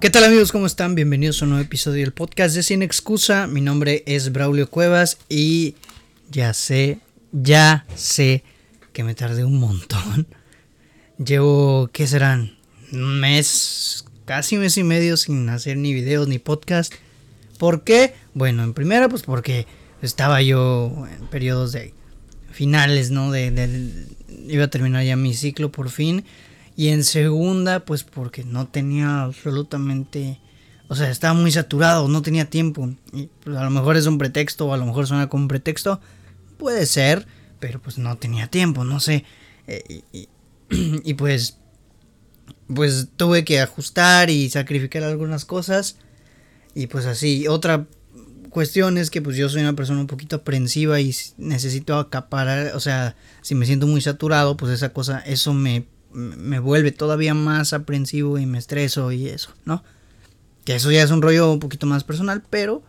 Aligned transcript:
¿Qué 0.00 0.08
tal 0.08 0.24
amigos? 0.24 0.50
¿Cómo 0.50 0.64
están? 0.64 0.94
Bienvenidos 0.94 1.42
a 1.42 1.44
un 1.44 1.50
nuevo 1.50 1.62
episodio 1.62 2.02
del 2.02 2.14
podcast 2.14 2.54
de 2.54 2.62
Sin 2.62 2.80
Excusa. 2.80 3.46
Mi 3.46 3.60
nombre 3.60 4.02
es 4.06 4.32
Braulio 4.32 4.70
Cuevas 4.70 5.18
y 5.28 5.74
ya 6.30 6.54
sé, 6.54 7.00
ya 7.32 7.84
sé 7.96 8.42
que 8.94 9.04
me 9.04 9.14
tardé 9.14 9.44
un 9.44 9.60
montón. 9.60 10.26
Llevo, 11.22 11.90
¿qué 11.92 12.06
serán? 12.06 12.56
Un 12.92 13.20
mes, 13.20 14.06
casi 14.24 14.56
mes 14.56 14.78
y 14.78 14.84
medio 14.84 15.18
sin 15.18 15.46
hacer 15.50 15.76
ni 15.76 15.92
videos 15.92 16.28
ni 16.28 16.38
podcast. 16.38 16.94
¿Por 17.58 17.84
qué? 17.84 18.14
Bueno, 18.32 18.64
en 18.64 18.72
primera, 18.72 19.10
pues 19.10 19.22
porque 19.24 19.66
estaba 20.00 20.40
yo 20.40 21.06
en 21.12 21.26
periodos 21.26 21.72
de 21.72 21.92
finales, 22.50 23.10
¿no? 23.10 23.30
De, 23.30 24.06
iba 24.48 24.64
a 24.64 24.70
terminar 24.70 25.04
ya 25.04 25.16
mi 25.16 25.34
ciclo 25.34 25.70
por 25.70 25.90
fin. 25.90 26.24
Y 26.80 26.88
en 26.88 27.04
segunda, 27.04 27.84
pues 27.84 28.04
porque 28.04 28.42
no 28.42 28.66
tenía 28.66 29.24
absolutamente... 29.24 30.40
O 30.88 30.94
sea, 30.94 31.10
estaba 31.10 31.34
muy 31.34 31.52
saturado, 31.52 32.08
no 32.08 32.22
tenía 32.22 32.48
tiempo. 32.48 32.88
Y 33.12 33.28
pues, 33.44 33.54
a 33.54 33.64
lo 33.64 33.68
mejor 33.68 33.98
es 33.98 34.06
un 34.06 34.16
pretexto, 34.16 34.66
o 34.66 34.72
a 34.72 34.78
lo 34.78 34.86
mejor 34.86 35.06
suena 35.06 35.28
como 35.28 35.44
un 35.44 35.48
pretexto. 35.48 36.00
Puede 36.56 36.86
ser, 36.86 37.26
pero 37.58 37.82
pues 37.82 37.98
no 37.98 38.16
tenía 38.16 38.46
tiempo, 38.46 38.82
no 38.84 38.98
sé. 38.98 39.26
Eh, 39.66 40.02
y, 40.10 40.28
y, 41.04 41.14
pues... 41.18 41.58
Pues 42.74 43.08
tuve 43.14 43.44
que 43.44 43.60
ajustar 43.60 44.30
y 44.30 44.48
sacrificar 44.48 45.02
algunas 45.02 45.44
cosas. 45.44 45.98
Y 46.74 46.86
pues 46.86 47.04
así, 47.04 47.46
otra 47.46 47.88
cuestión 48.48 48.96
es 48.96 49.10
que 49.10 49.20
pues 49.20 49.36
yo 49.36 49.50
soy 49.50 49.60
una 49.60 49.76
persona 49.76 50.00
un 50.00 50.06
poquito 50.06 50.36
aprensiva 50.36 50.98
y 50.98 51.14
necesito 51.36 51.98
acaparar, 51.98 52.74
o 52.74 52.80
sea, 52.80 53.16
si 53.42 53.54
me 53.54 53.66
siento 53.66 53.86
muy 53.86 54.00
saturado, 54.00 54.56
pues 54.56 54.72
esa 54.72 54.94
cosa, 54.94 55.18
eso 55.18 55.52
me 55.52 55.84
me 56.12 56.58
vuelve 56.58 56.92
todavía 56.92 57.34
más 57.34 57.72
aprensivo 57.72 58.38
y 58.38 58.46
me 58.46 58.58
estreso 58.58 59.12
y 59.12 59.28
eso, 59.28 59.54
¿no? 59.64 59.84
Que 60.64 60.76
eso 60.76 60.90
ya 60.90 61.02
es 61.02 61.10
un 61.10 61.22
rollo 61.22 61.52
un 61.52 61.60
poquito 61.60 61.86
más 61.86 62.04
personal, 62.04 62.42
pero 62.48 62.82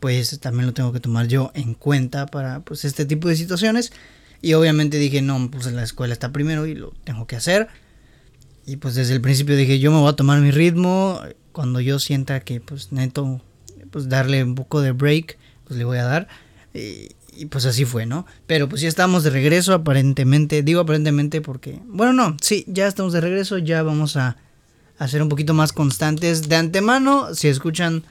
pues 0.00 0.38
también 0.40 0.66
lo 0.66 0.74
tengo 0.74 0.92
que 0.92 1.00
tomar 1.00 1.26
yo 1.26 1.50
en 1.54 1.74
cuenta 1.74 2.26
para 2.26 2.60
pues 2.60 2.84
este 2.84 3.06
tipo 3.06 3.28
de 3.28 3.36
situaciones. 3.36 3.92
Y 4.42 4.52
obviamente 4.54 4.98
dije, 4.98 5.22
no, 5.22 5.50
pues 5.50 5.66
la 5.72 5.82
escuela 5.82 6.12
está 6.12 6.32
primero 6.32 6.66
y 6.66 6.74
lo 6.74 6.92
tengo 7.04 7.26
que 7.26 7.36
hacer. 7.36 7.68
Y 8.66 8.76
pues 8.76 8.94
desde 8.94 9.14
el 9.14 9.20
principio 9.20 9.56
dije, 9.56 9.78
yo 9.78 9.90
me 9.90 9.98
voy 9.98 10.10
a 10.10 10.16
tomar 10.16 10.40
mi 10.40 10.50
ritmo. 10.50 11.20
Cuando 11.52 11.80
yo 11.80 11.98
sienta 11.98 12.40
que 12.40 12.60
pues 12.60 12.92
neto, 12.92 13.40
pues 13.90 14.08
darle 14.08 14.44
un 14.44 14.54
poco 14.54 14.80
de 14.82 14.92
break, 14.92 15.38
pues 15.64 15.78
le 15.78 15.84
voy 15.84 15.98
a 15.98 16.04
dar. 16.04 16.28
Y, 16.74 17.08
y 17.36 17.46
pues 17.46 17.66
así 17.66 17.84
fue, 17.84 18.06
¿no? 18.06 18.26
Pero 18.46 18.68
pues 18.68 18.80
ya 18.80 18.88
estamos 18.88 19.24
de 19.24 19.30
regreso 19.30 19.74
aparentemente, 19.74 20.62
digo 20.62 20.80
aparentemente 20.80 21.40
porque, 21.40 21.80
bueno, 21.86 22.12
no, 22.12 22.36
sí, 22.40 22.64
ya 22.66 22.86
estamos 22.86 23.12
de 23.12 23.20
regreso, 23.20 23.58
ya 23.58 23.82
vamos 23.82 24.16
a, 24.16 24.36
a 24.98 25.08
ser 25.08 25.22
un 25.22 25.28
poquito 25.28 25.54
más 25.54 25.72
constantes. 25.72 26.48
De 26.48 26.56
antemano, 26.56 27.34
si 27.34 27.48
escuchan 27.48 28.04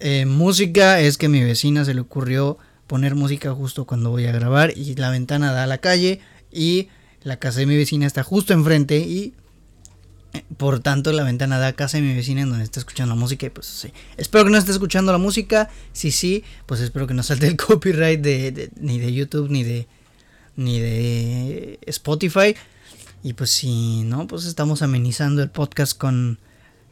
eh, 0.00 0.26
música, 0.26 1.00
es 1.00 1.18
que 1.18 1.26
a 1.26 1.28
mi 1.28 1.42
vecina 1.42 1.84
se 1.84 1.94
le 1.94 2.00
ocurrió 2.00 2.58
poner 2.86 3.14
música 3.14 3.52
justo 3.52 3.84
cuando 3.84 4.10
voy 4.10 4.26
a 4.26 4.32
grabar 4.32 4.72
y 4.76 4.94
la 4.94 5.10
ventana 5.10 5.52
da 5.52 5.64
a 5.64 5.66
la 5.66 5.78
calle 5.78 6.20
y 6.50 6.88
la 7.22 7.38
casa 7.38 7.60
de 7.60 7.66
mi 7.66 7.76
vecina 7.76 8.06
está 8.06 8.22
justo 8.22 8.52
enfrente 8.52 8.98
y 8.98 9.34
por 10.56 10.80
tanto, 10.80 11.12
la 11.12 11.24
ventana 11.24 11.58
da 11.58 11.72
casa 11.72 11.98
de 11.98 12.02
mi 12.02 12.14
vecina 12.14 12.42
en 12.42 12.50
donde 12.50 12.64
está 12.64 12.80
escuchando 12.80 13.14
la 13.14 13.20
música. 13.20 13.46
Y 13.46 13.50
pues 13.50 13.66
sí. 13.66 13.92
Espero 14.16 14.44
que 14.44 14.50
no 14.50 14.58
esté 14.58 14.72
escuchando 14.72 15.12
la 15.12 15.18
música. 15.18 15.70
Si 15.92 16.10
sí, 16.10 16.44
pues 16.66 16.80
espero 16.80 17.06
que 17.06 17.14
no 17.14 17.22
salte 17.22 17.46
el 17.46 17.56
copyright 17.58 18.20
de, 18.20 18.70
ni 18.80 18.98
de 18.98 19.12
YouTube 19.12 19.50
ni 19.50 19.62
de 19.64 19.86
ni 20.56 20.80
de 20.80 21.78
Spotify. 21.86 22.54
Y 23.22 23.32
pues 23.32 23.50
si 23.50 24.02
no, 24.02 24.26
pues 24.26 24.44
estamos 24.44 24.82
amenizando 24.82 25.42
el 25.42 25.50
podcast 25.50 25.96
con. 25.96 26.38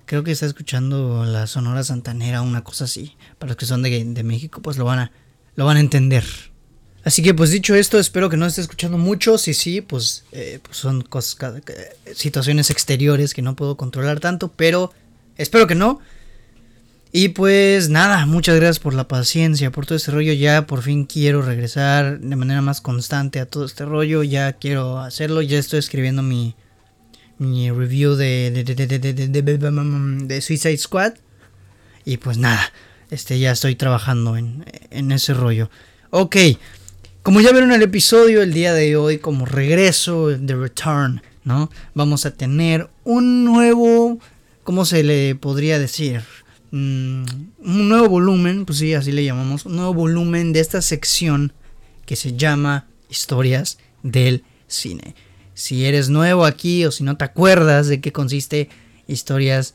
Creo 0.06 0.22
que 0.22 0.30
está 0.30 0.46
escuchando 0.46 1.24
la 1.24 1.46
Sonora 1.48 1.82
Santanera, 1.82 2.42
una 2.42 2.62
cosa 2.62 2.84
así. 2.84 3.16
Para 3.38 3.50
los 3.50 3.56
que 3.56 3.66
son 3.66 3.82
de, 3.82 4.04
de 4.04 4.22
México, 4.22 4.62
pues 4.62 4.76
lo 4.78 4.84
van 4.84 5.00
a, 5.00 5.12
lo 5.56 5.66
van 5.66 5.78
a 5.78 5.80
entender. 5.80 6.24
Así 7.06 7.22
que 7.22 7.34
pues 7.34 7.52
dicho 7.52 7.76
esto, 7.76 8.00
espero 8.00 8.28
que 8.28 8.36
no 8.36 8.46
esté 8.46 8.62
escuchando 8.62 8.98
mucho. 8.98 9.38
Si 9.38 9.54
sí, 9.54 9.80
pues, 9.80 10.24
eh, 10.32 10.58
pues 10.60 10.76
son 10.76 11.02
cosas, 11.02 11.62
situaciones 12.16 12.68
exteriores 12.70 13.32
que 13.32 13.42
no 13.42 13.54
puedo 13.54 13.76
controlar 13.76 14.18
tanto, 14.18 14.48
pero 14.48 14.92
espero 15.36 15.68
que 15.68 15.76
no. 15.76 16.00
Y 17.12 17.28
pues 17.28 17.90
nada, 17.90 18.26
muchas 18.26 18.56
gracias 18.56 18.80
por 18.80 18.92
la 18.92 19.06
paciencia, 19.06 19.70
por 19.70 19.86
todo 19.86 19.94
este 19.94 20.10
rollo. 20.10 20.32
Ya 20.32 20.66
por 20.66 20.82
fin 20.82 21.04
quiero 21.04 21.42
regresar 21.42 22.18
de 22.18 22.34
manera 22.34 22.60
más 22.60 22.80
constante 22.80 23.38
a 23.38 23.46
todo 23.46 23.66
este 23.66 23.84
rollo. 23.84 24.24
Ya 24.24 24.54
quiero 24.54 24.98
hacerlo. 24.98 25.42
Ya 25.42 25.60
estoy 25.60 25.78
escribiendo 25.78 26.24
mi, 26.24 26.56
mi 27.38 27.70
review 27.70 28.16
de, 28.16 28.50
de, 28.50 28.64
de, 28.64 29.42
de, 30.26 30.40
Suicide 30.40 30.76
Squad. 30.76 31.12
Y 32.04 32.16
pues 32.16 32.36
nada, 32.36 32.72
este, 33.12 33.38
ya 33.38 33.52
estoy 33.52 33.76
trabajando 33.76 34.36
en, 34.36 34.64
en 34.90 35.12
ese 35.12 35.34
rollo. 35.34 35.70
Ok, 36.10 36.36
como 37.26 37.40
ya 37.40 37.50
vieron 37.50 37.72
el 37.72 37.82
episodio 37.82 38.40
el 38.40 38.52
día 38.54 38.72
de 38.72 38.94
hoy, 38.94 39.18
como 39.18 39.46
regreso, 39.46 40.28
The 40.38 40.54
Return, 40.54 41.22
¿no? 41.42 41.72
Vamos 41.92 42.24
a 42.24 42.30
tener 42.30 42.88
un 43.02 43.44
nuevo, 43.44 44.20
¿cómo 44.62 44.84
se 44.84 45.02
le 45.02 45.34
podría 45.34 45.80
decir? 45.80 46.22
Mm, 46.70 47.24
un 47.64 47.88
nuevo 47.88 48.08
volumen, 48.08 48.64
pues 48.64 48.78
sí, 48.78 48.94
así 48.94 49.10
le 49.10 49.24
llamamos, 49.24 49.66
un 49.66 49.74
nuevo 49.74 49.92
volumen 49.92 50.52
de 50.52 50.60
esta 50.60 50.80
sección 50.80 51.52
que 52.04 52.14
se 52.14 52.36
llama 52.36 52.86
Historias 53.10 53.78
del 54.04 54.44
Cine. 54.68 55.16
Si 55.52 55.84
eres 55.84 56.08
nuevo 56.08 56.44
aquí 56.44 56.84
o 56.84 56.92
si 56.92 57.02
no 57.02 57.16
te 57.16 57.24
acuerdas 57.24 57.88
de 57.88 58.00
qué 58.00 58.12
consiste 58.12 58.68
Historias 59.08 59.74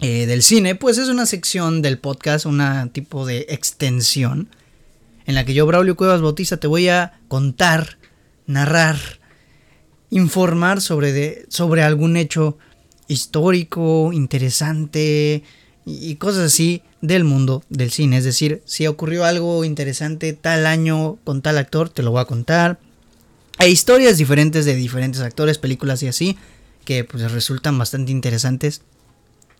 eh, 0.00 0.24
del 0.24 0.42
Cine, 0.42 0.74
pues 0.74 0.96
es 0.96 1.08
una 1.08 1.26
sección 1.26 1.82
del 1.82 1.98
podcast, 1.98 2.46
una 2.46 2.88
tipo 2.94 3.26
de 3.26 3.44
extensión 3.50 4.48
en 5.26 5.34
la 5.34 5.44
que 5.44 5.54
yo, 5.54 5.66
Braulio 5.66 5.96
Cuevas 5.96 6.20
Bautista, 6.20 6.56
te 6.56 6.66
voy 6.66 6.88
a 6.88 7.20
contar, 7.28 7.98
narrar, 8.46 8.96
informar 10.10 10.80
sobre, 10.80 11.46
sobre 11.48 11.82
algún 11.82 12.16
hecho 12.16 12.58
histórico, 13.08 14.12
interesante 14.12 15.42
y, 15.84 16.16
cosas 16.16 16.44
así 16.44 16.82
del 17.00 17.24
mundo 17.24 17.62
del 17.68 17.90
cine. 17.90 18.18
Es 18.18 18.24
decir, 18.24 18.62
si 18.64 18.86
ocurrió 18.86 19.24
algo 19.24 19.64
interesante 19.64 20.32
tal 20.32 20.66
año 20.66 21.18
con 21.24 21.42
tal 21.42 21.58
actor, 21.58 21.88
te 21.88 22.02
lo 22.02 22.10
voy 22.10 22.20
a 22.20 22.26
contar. 22.26 22.78
Hay 23.58 23.70
historias 23.70 24.18
diferentes 24.18 24.64
de 24.64 24.74
diferentes 24.74 25.20
actores, 25.20 25.58
películas 25.58 26.02
y 26.02 26.08
así, 26.08 26.36
que 26.84 27.04
pues 27.04 27.30
resultan 27.30 27.78
bastante 27.78 28.12
interesantes 28.12 28.82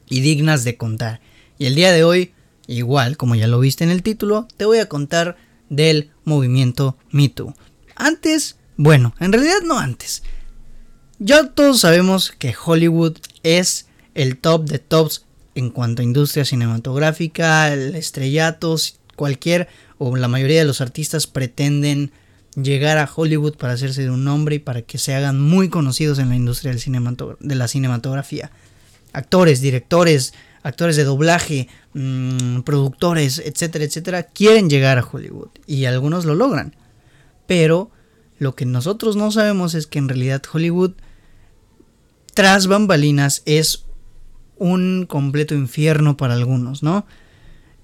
y 0.08 0.20
dignas 0.20 0.64
de 0.64 0.76
contar. 0.76 1.20
Y 1.58 1.66
el 1.66 1.74
día 1.74 1.92
de 1.92 2.04
hoy, 2.04 2.32
igual, 2.66 3.16
como 3.16 3.34
ya 3.34 3.46
lo 3.46 3.60
viste 3.60 3.84
en 3.84 3.90
el 3.90 4.02
título, 4.02 4.48
te 4.56 4.64
voy 4.64 4.78
a 4.78 4.88
contar 4.88 5.36
del 5.72 6.10
movimiento 6.24 6.96
Me 7.10 7.32
Antes, 7.96 8.56
bueno, 8.76 9.14
en 9.18 9.32
realidad 9.32 9.62
no 9.64 9.78
antes. 9.78 10.22
Ya 11.18 11.48
todos 11.48 11.80
sabemos 11.80 12.32
que 12.38 12.54
Hollywood 12.54 13.16
es 13.42 13.86
el 14.14 14.36
top 14.36 14.66
de 14.66 14.78
tops 14.78 15.24
en 15.54 15.70
cuanto 15.70 16.02
a 16.02 16.04
industria 16.04 16.44
cinematográfica, 16.44 17.72
el 17.72 17.94
cualquier 19.16 19.68
o 19.98 20.16
la 20.16 20.28
mayoría 20.28 20.60
de 20.60 20.66
los 20.66 20.80
artistas 20.80 21.26
pretenden 21.26 22.12
llegar 22.54 22.98
a 22.98 23.10
Hollywood 23.14 23.56
para 23.56 23.72
hacerse 23.72 24.02
de 24.02 24.10
un 24.10 24.24
nombre 24.24 24.56
y 24.56 24.58
para 24.58 24.82
que 24.82 24.98
se 24.98 25.14
hagan 25.14 25.40
muy 25.40 25.68
conocidos 25.68 26.18
en 26.18 26.28
la 26.28 26.36
industria 26.36 26.72
del 26.72 27.36
de 27.40 27.54
la 27.54 27.68
cinematografía. 27.68 28.50
Actores, 29.12 29.60
directores, 29.60 30.34
actores 30.62 30.96
de 30.96 31.04
doblaje, 31.04 31.68
mm, 31.94 32.60
productores, 32.60 33.38
etcétera, 33.44 33.84
etcétera, 33.84 34.22
quieren 34.24 34.70
llegar 34.70 34.98
a 34.98 35.04
Hollywood 35.10 35.48
y 35.66 35.84
algunos 35.84 36.24
lo 36.24 36.34
logran. 36.34 36.76
Pero 37.46 37.90
lo 38.38 38.54
que 38.54 38.66
nosotros 38.66 39.16
no 39.16 39.30
sabemos 39.30 39.74
es 39.74 39.86
que 39.86 39.98
en 39.98 40.08
realidad 40.08 40.42
Hollywood, 40.52 40.92
tras 42.34 42.66
bambalinas, 42.66 43.42
es 43.46 43.84
un 44.56 45.06
completo 45.08 45.54
infierno 45.54 46.16
para 46.16 46.34
algunos, 46.34 46.82
¿no? 46.82 47.06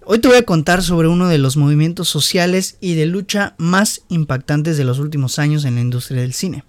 Hoy 0.05 0.21
te 0.21 0.29
voy 0.29 0.39
a 0.39 0.45
contar 0.45 0.83
sobre 0.83 1.09
uno 1.09 1.29
de 1.29 1.37
los 1.37 1.59
movimientos 1.59 2.09
sociales 2.09 2.79
y 2.81 2.95
de 2.95 3.05
lucha 3.05 3.55
más 3.59 4.03
impactantes 4.09 4.79
de 4.79 4.85
los 4.85 5.01
últimos 5.01 5.39
años 5.39 5.67
en 5.67 5.75
la 5.75 5.83
industria 5.83 6.23
del 6.23 6.33
cine. 6.33 6.65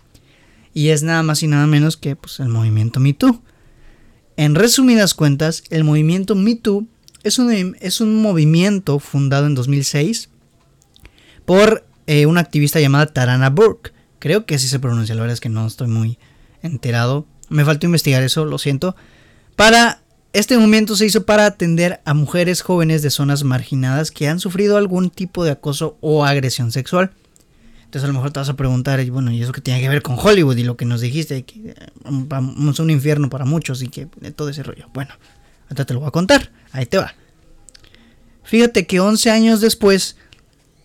Y 0.73 0.89
es 0.89 1.03
nada 1.03 1.23
más 1.23 1.41
y 1.41 1.47
nada 1.47 1.65
menos 1.65 1.95
que 1.95 2.15
pues, 2.15 2.39
el 2.41 2.49
movimiento 2.49 2.99
Me 2.99 3.13
Too. 3.13 3.41
En 4.39 4.55
resumidas 4.55 5.15
cuentas, 5.15 5.65
el 5.69 5.83
movimiento 5.83 6.33
Me 6.33 6.57
es 7.23 7.39
un, 7.39 7.75
es 7.81 7.99
un 7.99 8.21
movimiento 8.21 8.97
fundado 8.99 9.47
en 9.47 9.53
2006 9.53 10.29
por 11.43 11.85
eh, 12.07 12.25
una 12.25 12.39
activista 12.39 12.79
llamada 12.79 13.07
Tarana 13.07 13.49
Burke. 13.49 13.91
Creo 14.17 14.45
que 14.45 14.55
así 14.55 14.69
se 14.69 14.79
pronuncia, 14.79 15.13
la 15.13 15.19
verdad 15.23 15.33
es 15.33 15.41
que 15.41 15.49
no 15.49 15.67
estoy 15.67 15.89
muy 15.89 16.19
enterado. 16.61 17.25
Me 17.49 17.65
faltó 17.65 17.85
investigar 17.85 18.23
eso, 18.23 18.45
lo 18.45 18.57
siento. 18.59 18.95
Para 19.57 20.03
este 20.31 20.55
movimiento 20.55 20.95
se 20.95 21.07
hizo 21.07 21.25
para 21.25 21.45
atender 21.45 21.99
a 22.05 22.13
mujeres 22.13 22.61
jóvenes 22.61 23.01
de 23.01 23.09
zonas 23.09 23.43
marginadas 23.43 24.09
que 24.09 24.29
han 24.29 24.39
sufrido 24.39 24.77
algún 24.77 25.09
tipo 25.09 25.43
de 25.43 25.51
acoso 25.51 25.97
o 25.99 26.23
agresión 26.23 26.71
sexual. 26.71 27.11
Entonces 27.89 28.03
a 28.03 28.07
lo 28.07 28.13
mejor 28.13 28.31
te 28.31 28.39
vas 28.39 28.49
a 28.49 28.55
preguntar, 28.55 29.03
bueno, 29.09 29.31
¿y 29.31 29.41
eso 29.41 29.51
qué 29.51 29.61
tiene 29.61 29.81
que 29.81 29.89
ver 29.89 30.03
con 30.03 30.15
Hollywood? 30.19 30.57
Y 30.57 30.63
lo 30.63 30.77
que 30.77 30.85
nos 30.85 31.01
dijiste, 31.01 31.43
que 31.43 31.75
eh, 31.75 31.75
un 32.05 32.89
infierno 32.89 33.29
para 33.29 33.45
muchos 33.45 33.81
y 33.81 33.87
que 33.87 34.05
todo 34.35 34.49
ese 34.49 34.61
rollo. 34.61 34.87
Bueno, 34.93 35.11
Ahorita 35.69 35.85
te 35.85 35.93
lo 35.93 35.99
voy 35.99 36.07
a 36.07 36.11
contar. 36.11 36.51
Ahí 36.71 36.87
te 36.87 36.97
va. 36.97 37.13
Fíjate 38.43 38.87
que 38.87 38.99
11 38.99 39.29
años 39.29 39.61
después, 39.61 40.15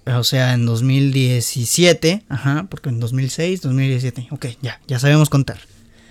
o 0.05 0.25
sea, 0.25 0.53
en 0.53 0.67
2017, 0.67 2.25
ajá, 2.29 2.67
porque 2.69 2.91
en 2.91 3.01
2006, 3.01 3.62
2017, 3.62 4.29
ok, 4.31 4.47
ya, 4.61 4.81
ya 4.87 4.99
sabemos 4.99 5.31
contar. 5.31 5.59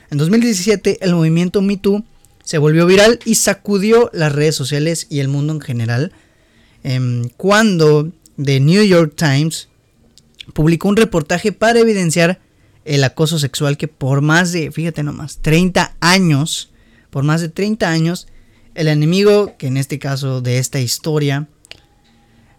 En 0.10 0.18
2017, 0.18 0.98
el 1.01 1.13
movimiento 1.13 1.62
Me 1.62 1.78
Too 1.78 2.04
se 2.44 2.57
volvió 2.57 2.88
viral 2.88 3.19
y 3.25 3.36
sacudió 3.36 4.10
las 4.12 4.31
redes 4.31 4.56
sociales 4.56 5.06
y 5.12 5.19
el 5.19 5.28
mundo 5.28 5.54
en 5.54 5.62
general. 5.62 6.12
Em, 6.84 7.30
cuando 7.38 8.12
The 8.44 8.60
New 8.60 8.84
York 8.84 9.13
Times 9.16 9.69
publicó 10.54 10.90
un 10.90 10.98
reportaje 10.98 11.51
para 11.51 11.80
evidenciar 11.80 12.42
el 12.86 13.04
acoso 13.04 13.40
sexual 13.40 13.78
que 13.78 13.88
por 13.88 14.22
más 14.22 14.51
de, 14.51 14.72
fíjate 14.72 15.04
nomás, 15.04 15.38
30 15.38 15.95
años, 16.01 16.72
por 17.10 17.24
más 17.24 17.42
de 17.42 17.50
30 17.50 17.90
años, 17.90 18.28
el 18.75 18.88
enemigo, 18.88 19.56
que 19.57 19.68
en 19.68 19.78
este 19.78 20.00
caso 20.00 20.42
de 20.42 20.57
esta 20.57 20.80
historia, 20.80 21.48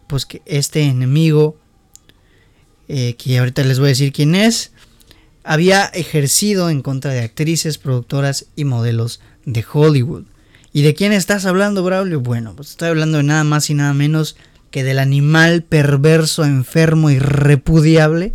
pues 0.07 0.27
que 0.27 0.43
este 0.47 0.83
enemigo, 0.83 1.59
eh, 2.89 3.15
que 3.19 3.39
ahorita 3.39 3.65
les 3.65 3.79
voy 3.79 3.87
a 3.87 3.89
decir 3.89 4.13
quién 4.13 4.35
es, 4.35 4.73
había 5.43 5.85
ejercido 5.87 6.71
en 6.71 6.83
contra 6.83 7.13
de 7.13 7.21
actrices, 7.21 7.79
productoras 7.79 8.47
y 8.57 8.65
modelos 8.65 9.21
de 9.45 9.65
Hollywood. 9.71 10.25
¿Y 10.73 10.83
de 10.83 10.95
quién 10.95 11.13
estás 11.13 11.47
hablando, 11.47 11.85
Braulio? 11.85 12.21
Bueno, 12.21 12.55
pues 12.57 12.71
estoy 12.71 12.89
hablando 12.89 13.19
de 13.19 13.25
nada 13.25 13.45
más 13.45 13.71
y 13.71 13.75
nada 13.75 13.93
menos 13.95 14.37
que 14.75 14.83
del 14.83 14.99
animal 14.99 15.63
perverso, 15.63 16.45
enfermo 16.45 17.09
y 17.09 17.21
repudiable 17.21 18.33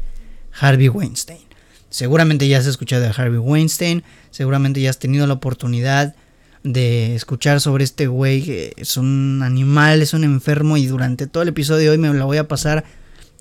Harvey 0.58 0.88
Weinstein. 0.88 1.42
Seguramente 1.90 2.48
ya 2.48 2.60
has 2.60 2.66
escuchado 2.66 3.02
de 3.02 3.10
Harvey 3.10 3.40
Weinstein, 3.40 4.04
seguramente 4.32 4.80
ya 4.80 4.90
has 4.90 5.00
tenido 5.00 5.28
la 5.28 5.34
oportunidad 5.34 6.16
de 6.64 7.14
escuchar 7.14 7.60
sobre 7.60 7.84
este 7.84 8.08
güey 8.08 8.42
que 8.42 8.72
es 8.78 8.96
un 8.96 9.42
animal, 9.44 10.02
es 10.02 10.14
un 10.14 10.24
enfermo 10.24 10.78
y 10.78 10.86
durante 10.86 11.28
todo 11.28 11.44
el 11.44 11.50
episodio 11.50 11.82
de 11.82 11.90
hoy 11.90 11.98
me 11.98 12.14
la 12.14 12.24
voy 12.24 12.38
a 12.38 12.48
pasar 12.48 12.86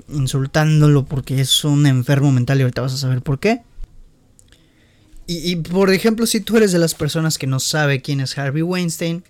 insultándolo 0.08 1.04
porque 1.04 1.40
es 1.40 1.64
un 1.64 1.86
enfermo 1.86 2.32
mental 2.32 2.58
y 2.58 2.62
ahorita 2.62 2.82
vas 2.82 2.94
a 2.94 2.98
saber 2.98 3.22
por 3.22 3.38
qué. 3.38 3.62
Y, 5.28 5.52
y, 5.52 5.54
por 5.54 5.92
ejemplo, 5.92 6.26
si 6.26 6.40
tú 6.40 6.56
eres 6.56 6.72
de 6.72 6.80
las 6.80 6.96
personas 6.96 7.38
que 7.38 7.46
no 7.46 7.60
sabe 7.60 8.02
quién 8.02 8.18
es 8.18 8.36
Harvey 8.36 8.62
Weinstein, 8.62 9.22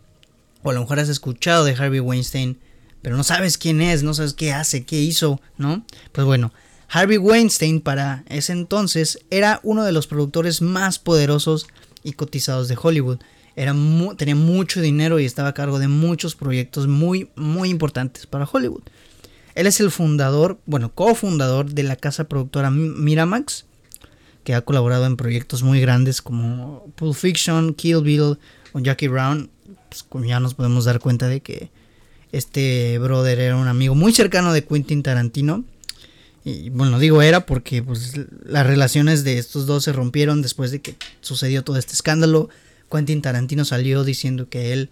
o 0.63 0.71
a 0.71 0.73
lo 0.73 0.81
mejor 0.81 1.01
has 1.01 1.11
escuchado 1.11 1.67
de 1.67 1.75
Harvey 1.75 2.01
Weinstein, 2.01 2.57
pero 3.03 3.17
no 3.17 3.25
sabes 3.25 3.59
quién 3.59 3.81
es, 3.81 4.03
no 4.03 4.15
sabes 4.15 4.35
qué 4.35 4.53
hace, 4.53 4.85
qué 4.85 5.01
hizo, 5.01 5.41
¿no? 5.57 5.85
Pues 6.13 6.27
bueno, 6.27 6.53
Harvey 6.89 7.19
Weinstein 7.19 7.81
para 7.81 8.25
ese 8.29 8.53
entonces 8.53 9.21
era 9.31 9.61
uno 9.63 9.85
de 9.85 9.93
los 9.93 10.07
productores 10.07 10.63
más 10.63 10.99
poderosos 10.99 11.67
y 12.03 12.13
cotizados 12.13 12.69
de 12.69 12.79
Hollywood. 12.81 13.19
Era 13.57 13.75
tenía 14.17 14.37
mucho 14.37 14.81
dinero 14.81 15.19
y 15.19 15.25
estaba 15.25 15.49
a 15.49 15.55
cargo 15.55 15.79
de 15.79 15.89
muchos 15.89 16.37
proyectos 16.37 16.87
muy, 16.87 17.29
muy 17.35 17.71
importantes 17.71 18.27
para 18.27 18.49
Hollywood. 18.51 18.83
Él 19.55 19.67
es 19.67 19.81
el 19.81 19.91
fundador, 19.91 20.61
bueno, 20.67 20.95
cofundador 20.95 21.73
de 21.73 21.83
la 21.83 21.97
casa 21.97 22.29
productora 22.29 22.71
Miramax, 22.71 23.65
que 24.45 24.55
ha 24.55 24.61
colaborado 24.61 25.05
en 25.07 25.17
proyectos 25.17 25.65
muy 25.65 25.81
grandes 25.81 26.23
como 26.23 26.87
Pulp 26.95 27.17
Fiction, 27.17 27.75
Kill 27.75 28.03
Bill 28.03 28.39
o 28.73 28.79
Jackie 28.79 29.09
Brown. 29.09 29.51
Pues 29.89 30.07
ya 30.27 30.39
nos 30.39 30.55
podemos 30.55 30.85
dar 30.85 31.01
cuenta 31.01 31.27
de 31.27 31.41
que 31.41 31.71
este 32.33 32.99
brother 32.99 33.41
era 33.41 33.57
un 33.57 33.69
amigo 33.69 33.95
muy 33.95 34.13
cercano 34.13 34.53
de 34.53 34.65
Quentin 34.65 35.03
Tarantino 35.03 35.65
y 36.45 36.71
bueno, 36.71 36.99
digo 36.99 37.21
era 37.21 37.45
porque 37.45 37.83
pues, 37.83 38.15
las 38.47 38.67
relaciones 38.67 39.25
de 39.25 39.39
estos 39.39 39.67
dos 39.67 39.85
se 39.85 39.93
rompieron 39.93 40.41
después 40.41 40.71
de 40.71 40.81
que 40.81 40.97
sucedió 41.21 41.63
todo 41.63 41.77
este 41.77 41.93
escándalo. 41.93 42.49
Quentin 42.91 43.21
Tarantino 43.21 43.65
salió 43.65 44.03
diciendo 44.03 44.49
que 44.49 44.73
él 44.73 44.89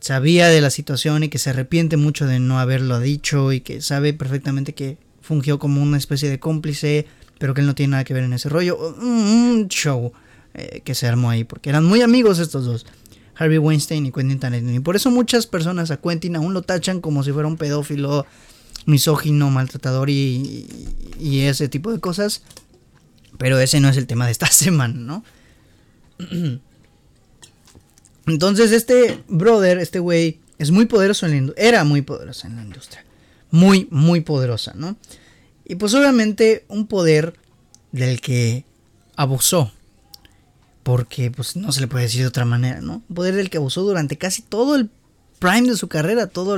sabía 0.00 0.48
de 0.48 0.60
la 0.60 0.70
situación 0.70 1.22
y 1.22 1.28
que 1.28 1.38
se 1.38 1.50
arrepiente 1.50 1.96
mucho 1.96 2.26
de 2.26 2.38
no 2.38 2.58
haberlo 2.58 3.00
dicho 3.00 3.52
y 3.52 3.60
que 3.60 3.82
sabe 3.82 4.14
perfectamente 4.14 4.74
que 4.74 4.96
fungió 5.20 5.58
como 5.58 5.82
una 5.82 5.98
especie 5.98 6.30
de 6.30 6.38
cómplice, 6.38 7.06
pero 7.38 7.52
que 7.52 7.60
él 7.60 7.66
no 7.66 7.74
tiene 7.74 7.92
nada 7.92 8.04
que 8.04 8.14
ver 8.14 8.24
en 8.24 8.32
ese 8.32 8.48
rollo. 8.48 8.78
Un 8.78 9.68
show 9.68 10.12
eh, 10.54 10.80
que 10.84 10.94
se 10.94 11.06
armó 11.06 11.30
ahí, 11.30 11.44
porque 11.44 11.70
eran 11.70 11.84
muy 11.84 12.00
amigos 12.00 12.38
estos 12.38 12.64
dos. 12.64 12.86
Harvey 13.36 13.58
Weinstein 13.58 14.06
y 14.06 14.12
Quentin 14.12 14.38
Tarantino. 14.38 14.74
Y 14.74 14.80
por 14.80 14.96
eso 14.96 15.10
muchas 15.10 15.46
personas 15.46 15.90
a 15.90 15.96
Quentin 15.98 16.36
aún 16.36 16.54
lo 16.54 16.62
tachan 16.62 17.00
como 17.00 17.22
si 17.22 17.32
fuera 17.32 17.48
un 17.48 17.56
pedófilo 17.56 18.26
misógino, 18.86 19.50
maltratador 19.50 20.10
y, 20.10 20.66
ese 21.20 21.68
tipo 21.68 21.92
de 21.92 22.00
cosas. 22.00 22.42
Pero 23.38 23.58
ese 23.58 23.80
no 23.80 23.88
es 23.88 23.96
el 23.96 24.06
tema 24.06 24.26
de 24.26 24.32
esta 24.32 24.46
semana, 24.50 24.94
¿no? 24.94 25.24
Entonces 28.26 28.72
este 28.72 29.22
brother, 29.28 29.78
este 29.78 29.98
güey, 29.98 30.40
es 30.58 30.70
muy 30.70 30.86
poderoso 30.86 31.26
en 31.26 31.32
la 31.32 31.38
industria. 31.38 31.68
Era 31.68 31.84
muy 31.84 32.02
poderoso 32.02 32.46
en 32.46 32.56
la 32.56 32.62
industria. 32.62 33.04
Muy, 33.50 33.86
muy 33.90 34.20
poderosa, 34.20 34.72
¿no? 34.74 34.96
Y 35.64 35.74
pues 35.76 35.94
obviamente 35.94 36.64
un 36.68 36.86
poder 36.86 37.34
del 37.92 38.20
que 38.20 38.64
abusó. 39.16 39.72
Porque 40.84 41.30
pues 41.32 41.56
no 41.56 41.72
se 41.72 41.80
le 41.80 41.88
puede 41.88 42.04
decir 42.04 42.20
de 42.20 42.28
otra 42.28 42.44
manera, 42.44 42.80
¿no? 42.80 43.02
Poder 43.12 43.34
del 43.34 43.50
que 43.50 43.56
abusó 43.56 43.82
durante 43.82 44.16
casi 44.16 44.42
todo 44.42 44.76
el 44.76 44.90
prime 45.40 45.68
de 45.68 45.76
su 45.76 45.88
carrera, 45.88 46.28
todo 46.28 46.56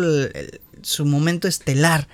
su 0.82 1.06
momento 1.06 1.48
estelar, 1.48 2.08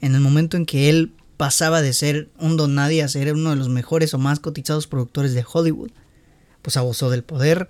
en 0.00 0.14
el 0.14 0.20
momento 0.20 0.56
en 0.56 0.66
que 0.66 0.90
él 0.90 1.12
pasaba 1.36 1.82
de 1.82 1.92
ser 1.92 2.28
un 2.38 2.56
don 2.56 2.74
nadie 2.74 3.02
a 3.02 3.08
ser 3.08 3.32
uno 3.32 3.50
de 3.50 3.56
los 3.56 3.68
mejores 3.68 4.12
o 4.12 4.18
más 4.18 4.40
cotizados 4.40 4.86
productores 4.86 5.34
de 5.34 5.44
Hollywood, 5.50 5.90
pues 6.62 6.76
abusó 6.76 7.10
del 7.10 7.22
poder 7.22 7.68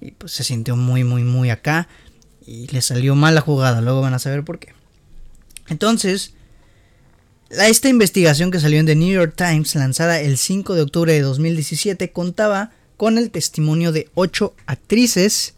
y 0.00 0.10
pues 0.10 0.32
se 0.32 0.42
sintió 0.42 0.74
muy 0.74 1.04
muy 1.04 1.22
muy 1.22 1.50
acá 1.50 1.88
y 2.46 2.66
le 2.66 2.82
salió 2.82 3.14
mal 3.14 3.34
la 3.34 3.40
jugada, 3.40 3.80
luego 3.80 4.00
van 4.00 4.14
a 4.14 4.18
saber 4.18 4.44
por 4.44 4.58
qué. 4.58 4.74
Entonces, 5.68 6.34
esta 7.50 7.88
investigación 7.88 8.50
que 8.50 8.60
salió 8.60 8.80
en 8.80 8.86
The 8.86 8.96
New 8.96 9.12
York 9.12 9.34
Times, 9.36 9.74
lanzada 9.74 10.20
el 10.20 10.36
5 10.36 10.74
de 10.74 10.82
octubre 10.82 11.12
de 11.12 11.20
2017, 11.20 12.10
contaba 12.10 12.72
con 13.04 13.18
el 13.18 13.30
testimonio 13.30 13.92
de 13.92 14.08
ocho 14.14 14.54
actrices 14.64 15.52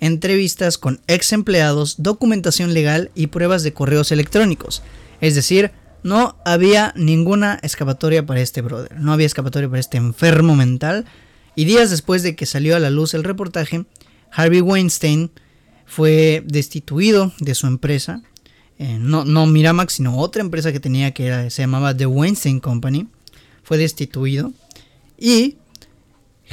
entrevistas 0.00 0.78
con 0.78 1.02
ex 1.06 1.34
empleados, 1.34 1.96
documentación 1.98 2.72
legal 2.72 3.10
y 3.14 3.26
pruebas 3.26 3.62
de 3.62 3.74
correos 3.74 4.10
electrónicos. 4.10 4.82
Es 5.20 5.34
decir, 5.34 5.70
no 6.02 6.34
había 6.46 6.94
ninguna 6.96 7.58
escapatoria 7.62 8.24
para 8.24 8.40
este 8.40 8.62
brother, 8.62 8.98
no 8.98 9.12
había 9.12 9.26
escapatoria 9.26 9.68
para 9.68 9.80
este 9.80 9.98
enfermo 9.98 10.56
mental. 10.56 11.04
Y 11.56 11.66
días 11.66 11.90
después 11.90 12.22
de 12.22 12.36
que 12.36 12.46
salió 12.46 12.74
a 12.74 12.80
la 12.80 12.88
luz 12.88 13.12
el 13.12 13.22
reportaje, 13.22 13.84
Harvey 14.30 14.62
Weinstein 14.62 15.30
fue 15.84 16.42
destituido 16.46 17.34
de 17.38 17.54
su 17.54 17.66
empresa. 17.66 18.22
Eh, 18.78 18.96
no, 18.98 19.26
no 19.26 19.44
Miramax, 19.44 19.92
sino 19.92 20.16
otra 20.16 20.40
empresa 20.40 20.72
que 20.72 20.80
tenía 20.80 21.10
que 21.12 21.50
se 21.50 21.60
llamaba 21.64 21.94
The 21.94 22.06
Weinstein 22.06 22.60
Company. 22.60 23.08
Fue 23.62 23.76
destituido. 23.76 24.54
Y 25.18 25.58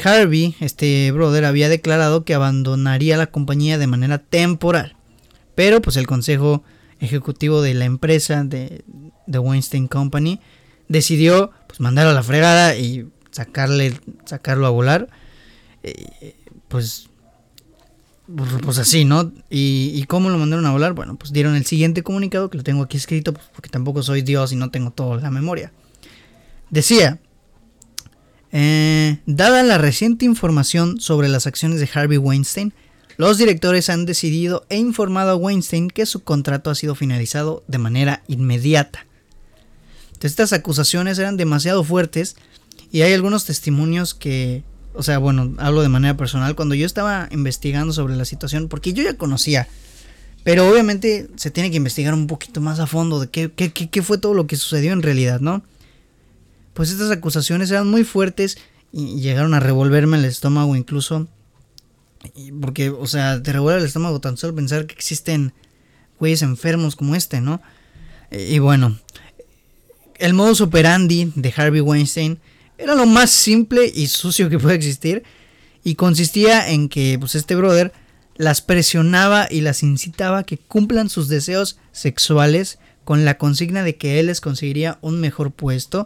Harvey, 0.03 0.55
este 0.59 1.11
brother, 1.11 1.45
había 1.45 1.69
declarado 1.69 2.23
que 2.23 2.33
abandonaría 2.33 3.17
la 3.17 3.27
compañía 3.27 3.77
de 3.77 3.87
manera 3.87 4.17
temporal. 4.17 4.95
Pero 5.55 5.81
pues 5.81 5.97
el 5.97 6.07
consejo 6.07 6.63
ejecutivo 6.99 7.61
de 7.61 7.73
la 7.73 7.85
empresa 7.85 8.43
de 8.43 8.83
The 9.29 9.39
Weinstein 9.39 9.87
Company 9.87 10.39
decidió 10.87 11.51
pues 11.67 11.79
mandarlo 11.79 12.11
a 12.11 12.15
la 12.15 12.23
fregada 12.23 12.75
y 12.75 13.07
sacarle 13.31 13.93
sacarlo 14.25 14.67
a 14.67 14.69
volar. 14.69 15.09
Eh, 15.83 16.35
pues 16.67 17.09
pues 18.63 18.77
así, 18.77 19.05
¿no? 19.05 19.31
Y, 19.49 19.91
y, 19.95 20.03
cómo 20.03 20.29
lo 20.29 20.37
mandaron 20.37 20.65
a 20.67 20.71
volar? 20.71 20.93
Bueno, 20.93 21.15
pues 21.15 21.33
dieron 21.33 21.55
el 21.55 21.65
siguiente 21.65 22.03
comunicado, 22.03 22.51
que 22.51 22.57
lo 22.57 22.63
tengo 22.63 22.83
aquí 22.83 22.97
escrito, 22.97 23.33
pues, 23.33 23.47
porque 23.55 23.69
tampoco 23.69 24.03
soy 24.03 24.21
Dios 24.21 24.51
y 24.51 24.55
no 24.55 24.69
tengo 24.69 24.91
toda 24.91 25.19
la 25.19 25.31
memoria. 25.31 25.71
Decía, 26.69 27.19
eh, 28.51 29.19
dada 29.25 29.63
la 29.63 29.77
reciente 29.77 30.25
información 30.25 30.99
sobre 30.99 31.27
las 31.27 31.47
acciones 31.47 31.79
de 31.79 31.89
Harvey 31.93 32.17
Weinstein, 32.17 32.73
los 33.17 33.37
directores 33.37 33.89
han 33.89 34.05
decidido 34.05 34.65
e 34.69 34.77
informado 34.77 35.31
a 35.31 35.35
Weinstein 35.35 35.89
que 35.89 36.05
su 36.05 36.23
contrato 36.23 36.69
ha 36.69 36.75
sido 36.75 36.95
finalizado 36.95 37.63
de 37.67 37.77
manera 37.77 38.23
inmediata. 38.27 39.05
Estas 40.21 40.53
acusaciones 40.53 41.17
eran 41.19 41.37
demasiado 41.37 41.83
fuertes 41.83 42.35
y 42.91 43.01
hay 43.01 43.13
algunos 43.13 43.45
testimonios 43.45 44.13
que, 44.13 44.63
o 44.93 45.03
sea, 45.03 45.17
bueno, 45.17 45.53
hablo 45.57 45.81
de 45.81 45.89
manera 45.89 46.17
personal, 46.17 46.55
cuando 46.55 46.75
yo 46.75 46.85
estaba 46.85 47.27
investigando 47.31 47.93
sobre 47.93 48.15
la 48.15 48.25
situación, 48.25 48.67
porque 48.67 48.93
yo 48.93 49.03
ya 49.03 49.15
conocía, 49.15 49.67
pero 50.43 50.69
obviamente 50.69 51.27
se 51.35 51.51
tiene 51.51 51.71
que 51.71 51.77
investigar 51.77 52.13
un 52.13 52.27
poquito 52.27 52.61
más 52.61 52.79
a 52.79 52.87
fondo 52.87 53.19
de 53.19 53.29
qué, 53.29 54.01
fue 54.01 54.17
todo 54.17 54.33
lo 54.33 54.47
que 54.47 54.55
sucedió 54.55 54.93
en 54.93 55.01
realidad, 55.01 55.39
¿no? 55.39 55.61
Pues 56.73 56.91
estas 56.91 57.11
acusaciones 57.11 57.71
eran 57.71 57.87
muy 57.87 58.03
fuertes 58.03 58.57
y 58.91 59.19
llegaron 59.19 59.53
a 59.53 59.59
revolverme 59.59 60.17
el 60.17 60.25
estómago 60.25 60.75
incluso. 60.75 61.27
Porque, 62.61 62.89
o 62.89 63.07
sea, 63.07 63.41
te 63.41 63.53
revuelve 63.53 63.79
el 63.79 63.85
estómago 63.85 64.19
tan 64.19 64.37
solo 64.37 64.55
pensar 64.55 64.85
que 64.85 64.93
existen 64.93 65.53
güeyes 66.19 66.41
enfermos 66.41 66.95
como 66.95 67.15
este, 67.15 67.39
¿no? 67.39 67.61
Y 68.31 68.59
bueno, 68.59 68.97
el 70.15 70.33
modus 70.33 70.61
operandi 70.61 71.31
de 71.35 71.53
Harvey 71.55 71.81
Weinstein 71.81 72.39
era 72.77 72.95
lo 72.95 73.05
más 73.05 73.29
simple 73.29 73.91
y 73.93 74.07
sucio 74.07 74.49
que 74.49 74.59
puede 74.59 74.75
existir. 74.75 75.23
Y 75.83 75.95
consistía 75.95 76.69
en 76.69 76.89
que, 76.89 77.17
pues, 77.17 77.35
este 77.35 77.55
brother 77.55 77.93
las 78.35 78.61
presionaba 78.61 79.47
y 79.49 79.61
las 79.61 79.81
incitaba 79.81 80.39
a 80.39 80.43
que 80.43 80.57
cumplan 80.57 81.09
sus 81.09 81.29
deseos 81.29 81.79
sexuales 81.93 82.79
con 83.05 83.25
la 83.25 83.37
consigna 83.37 83.83
de 83.83 83.95
que 83.95 84.19
él 84.19 84.27
les 84.27 84.41
conseguiría 84.41 84.99
un 85.01 85.19
mejor 85.19 85.51
puesto, 85.51 86.05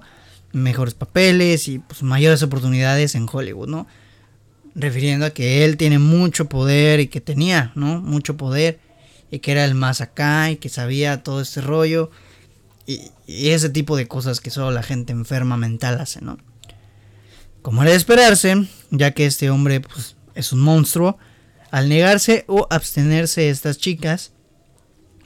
mejores 0.54 0.94
papeles 0.94 1.68
y 1.68 1.80
pues, 1.80 2.04
mayores 2.04 2.42
oportunidades 2.44 3.16
en 3.16 3.28
Hollywood, 3.30 3.68
¿no? 3.68 3.88
Refiriendo 4.76 5.26
a 5.26 5.32
que 5.32 5.66
él 5.66 5.78
tiene 5.78 6.00
mucho 6.00 6.48
poder 6.48 7.00
y 7.00 7.08
que 7.08 7.22
tenía, 7.22 7.72
¿no? 7.76 8.02
Mucho 8.02 8.38
poder 8.38 8.80
y 9.30 9.40
que 9.40 9.52
era 9.52 9.66
el 9.66 9.76
más 9.76 10.00
acá 10.00 10.52
y 10.52 10.58
que 10.58 10.70
sabía 10.70 11.24
todo 11.24 11.42
este 11.42 11.62
rollo 11.62 12.12
y, 12.86 13.02
y 13.28 13.50
ese 13.50 13.70
tipo 13.70 13.98
de 13.98 14.08
cosas 14.08 14.40
que 14.40 14.50
solo 14.52 14.72
la 14.72 14.84
gente 14.84 15.12
enferma 15.12 15.58
mental 15.58 16.00
hace, 16.00 16.22
¿no? 16.22 16.38
Como 17.62 17.82
era 17.82 17.92
de 17.92 17.98
esperarse, 17.98 18.68
ya 18.92 19.12
que 19.12 19.26
este 19.26 19.50
hombre 19.50 19.82
pues, 19.82 20.16
es 20.36 20.54
un 20.54 20.60
monstruo, 20.60 21.18
al 21.72 21.90
negarse 21.90 22.46
o 22.48 22.68
abstenerse 22.70 23.50
estas 23.50 23.78
chicas, 23.78 24.34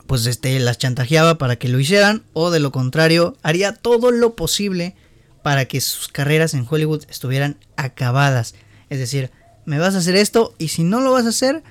pues 0.06 0.26
este 0.26 0.58
las 0.60 0.78
chantajeaba 0.78 1.38
para 1.38 1.58
que 1.58 1.68
lo 1.68 1.80
hicieran 1.80 2.24
o 2.34 2.50
de 2.50 2.60
lo 2.60 2.72
contrario 2.72 3.36
haría 3.44 3.74
todo 3.74 4.12
lo 4.12 4.36
posible 4.36 4.96
para 5.48 5.64
que 5.64 5.80
sus 5.80 6.10
carreras 6.10 6.54
en 6.54 6.68
Hollywood 6.70 7.06
estuvieran 7.10 7.56
acabadas. 7.78 8.54
Es 8.90 9.00
decir, 9.00 9.32
me 9.64 9.80
vas 9.80 9.96
a 9.96 10.00
hacer 10.00 10.18
esto 10.18 10.54
y 10.58 10.68
si 10.68 10.84
no 10.84 11.00
lo 11.00 11.14
vas 11.14 11.26
a 11.26 11.30
hacer, 11.30 11.64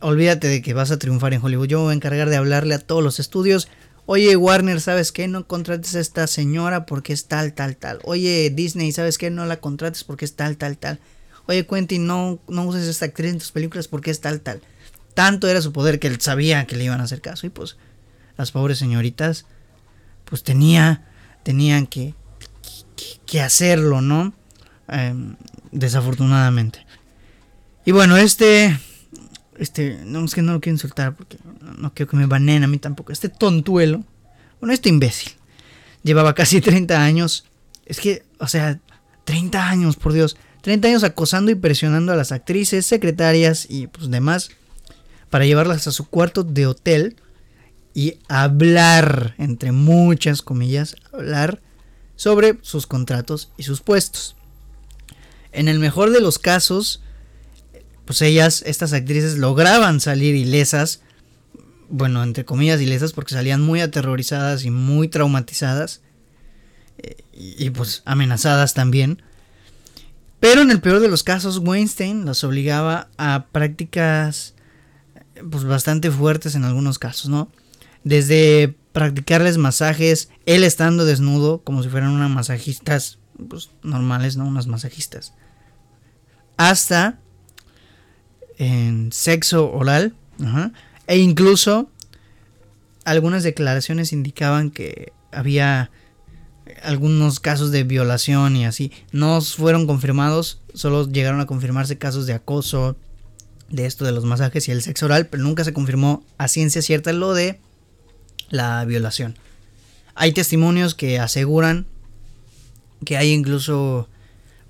olvídate 0.00 0.46
de 0.46 0.62
que 0.62 0.74
vas 0.74 0.92
a 0.92 0.98
triunfar 1.00 1.34
en 1.34 1.42
Hollywood. 1.42 1.66
Yo 1.66 1.78
me 1.78 1.84
voy 1.86 1.92
a 1.92 1.96
encargar 1.96 2.30
de 2.30 2.36
hablarle 2.36 2.76
a 2.76 2.78
todos 2.78 3.02
los 3.02 3.18
estudios. 3.18 3.66
Oye, 4.06 4.36
Warner, 4.36 4.80
¿sabes 4.80 5.10
qué? 5.10 5.26
No 5.26 5.48
contrates 5.48 5.96
a 5.96 6.00
esta 6.00 6.28
señora 6.28 6.86
porque 6.86 7.12
es 7.12 7.26
tal, 7.26 7.52
tal, 7.54 7.74
tal. 7.74 7.98
Oye, 8.04 8.50
Disney, 8.54 8.92
¿sabes 8.92 9.18
qué? 9.18 9.28
No 9.28 9.44
la 9.44 9.56
contrates 9.56 10.04
porque 10.04 10.24
es 10.24 10.36
tal, 10.36 10.56
tal, 10.56 10.78
tal 10.78 11.00
oye 11.46 11.66
Quentin, 11.66 12.06
no, 12.06 12.38
no 12.48 12.64
uses 12.64 12.86
esta 12.86 13.06
actriz 13.06 13.32
en 13.32 13.38
tus 13.40 13.50
películas 13.50 13.88
porque 13.88 14.12
es 14.12 14.20
tal, 14.20 14.40
tal. 14.40 14.62
Tanto 15.14 15.48
era 15.48 15.60
su 15.60 15.72
poder 15.72 15.98
que 15.98 16.06
él 16.06 16.20
sabía 16.20 16.64
que 16.66 16.76
le 16.76 16.84
iban 16.84 17.00
a 17.00 17.04
hacer 17.04 17.20
caso 17.20 17.46
y 17.46 17.50
pues 17.50 17.76
las 18.36 18.52
pobres 18.52 18.78
señoritas 18.78 19.46
pues 20.24 20.44
tenía, 20.44 21.06
tenían 21.42 21.86
que, 21.88 22.14
que, 23.26 23.40
hacerlo, 23.40 24.00
¿no? 24.00 24.32
Em, 24.88 25.36
desafortunadamente. 25.72 26.86
Y 27.84 27.92
bueno, 27.92 28.16
este, 28.16 28.78
este, 29.58 29.98
no 30.04 30.24
es 30.24 30.34
que 30.34 30.42
no 30.42 30.52
lo 30.52 30.60
quiero 30.60 30.74
insultar 30.74 31.14
porque 31.16 31.38
no 31.78 31.92
quiero 31.92 32.10
que 32.10 32.16
me 32.16 32.26
banen 32.26 32.64
a 32.64 32.66
mí 32.66 32.78
tampoco. 32.78 33.12
Este 33.12 33.28
tontuelo, 33.28 34.04
bueno, 34.60 34.72
este 34.72 34.88
imbécil, 34.88 35.32
llevaba 36.02 36.34
casi 36.34 36.60
30 36.62 37.02
años. 37.02 37.44
Es 37.86 38.00
que, 38.00 38.24
o 38.38 38.46
sea, 38.46 38.80
30 39.24 39.68
años, 39.68 39.96
por 39.96 40.12
Dios. 40.12 40.36
30 40.62 40.88
años 40.88 41.04
acosando 41.04 41.50
y 41.50 41.54
presionando 41.54 42.12
a 42.12 42.16
las 42.16 42.32
actrices, 42.32 42.86
secretarias 42.86 43.66
y 43.68 43.86
pues 43.86 44.10
demás 44.10 44.50
para 45.34 45.46
llevarlas 45.46 45.88
a 45.88 45.90
su 45.90 46.08
cuarto 46.08 46.44
de 46.44 46.64
hotel 46.64 47.16
y 47.92 48.18
hablar, 48.28 49.34
entre 49.36 49.72
muchas 49.72 50.42
comillas, 50.42 50.94
hablar 51.12 51.60
sobre 52.16 52.58
sus 52.62 52.86
contratos 52.86 53.50
y 53.56 53.64
sus 53.64 53.80
puestos. 53.80 54.36
En 55.52 55.68
el 55.68 55.78
mejor 55.78 56.10
de 56.10 56.20
los 56.20 56.38
casos, 56.38 57.02
pues 58.04 58.22
ellas, 58.22 58.62
estas 58.66 58.92
actrices, 58.92 59.38
lograban 59.38 60.00
salir 60.00 60.34
ilesas, 60.34 61.00
bueno, 61.88 62.22
entre 62.22 62.44
comillas 62.44 62.80
ilesas, 62.80 63.12
porque 63.12 63.34
salían 63.34 63.60
muy 63.60 63.80
aterrorizadas 63.80 64.64
y 64.64 64.70
muy 64.70 65.08
traumatizadas, 65.08 66.00
eh, 66.98 67.16
y, 67.32 67.66
y 67.66 67.70
pues 67.70 68.02
amenazadas 68.04 68.74
también 68.74 69.22
pero 70.44 70.60
en 70.60 70.70
el 70.70 70.82
peor 70.82 71.00
de 71.00 71.08
los 71.08 71.22
casos, 71.22 71.56
Weinstein 71.56 72.26
los 72.26 72.44
obligaba 72.44 73.08
a 73.16 73.46
prácticas 73.50 74.52
pues 75.50 75.64
bastante 75.64 76.10
fuertes 76.10 76.54
en 76.54 76.64
algunos 76.64 76.98
casos, 76.98 77.30
¿no? 77.30 77.50
Desde 78.02 78.76
practicarles 78.94 79.58
masajes, 79.58 80.30
él 80.46 80.62
estando 80.62 81.04
desnudo, 81.04 81.62
como 81.64 81.82
si 81.82 81.88
fueran 81.88 82.10
unas 82.10 82.30
masajistas 82.30 83.18
pues, 83.48 83.70
normales, 83.82 84.36
¿no? 84.36 84.46
Unas 84.46 84.68
masajistas. 84.68 85.34
Hasta 86.56 87.18
en 88.56 89.10
sexo 89.10 89.72
oral. 89.72 90.14
e 91.08 91.18
incluso 91.18 91.90
algunas 93.04 93.42
declaraciones 93.42 94.12
indicaban 94.12 94.70
que 94.70 95.12
había 95.32 95.90
algunos 96.84 97.40
casos 97.40 97.72
de 97.72 97.82
violación 97.82 98.54
y 98.54 98.64
así. 98.64 98.92
No 99.10 99.40
fueron 99.40 99.88
confirmados, 99.88 100.60
solo 100.72 101.08
llegaron 101.08 101.40
a 101.40 101.46
confirmarse 101.46 101.98
casos 101.98 102.26
de 102.26 102.34
acoso, 102.34 102.96
de 103.70 103.86
esto 103.86 104.04
de 104.04 104.12
los 104.12 104.24
masajes 104.24 104.68
y 104.68 104.70
el 104.70 104.82
sexo 104.82 105.06
oral, 105.06 105.26
pero 105.26 105.42
nunca 105.42 105.64
se 105.64 105.72
confirmó 105.72 106.22
a 106.38 106.46
ciencia 106.46 106.80
cierta 106.80 107.12
lo 107.12 107.34
de 107.34 107.60
la 108.54 108.84
violación. 108.84 109.36
Hay 110.14 110.32
testimonios 110.32 110.94
que 110.94 111.18
aseguran 111.18 111.86
que 113.04 113.16
hay 113.16 113.32
incluso 113.32 114.08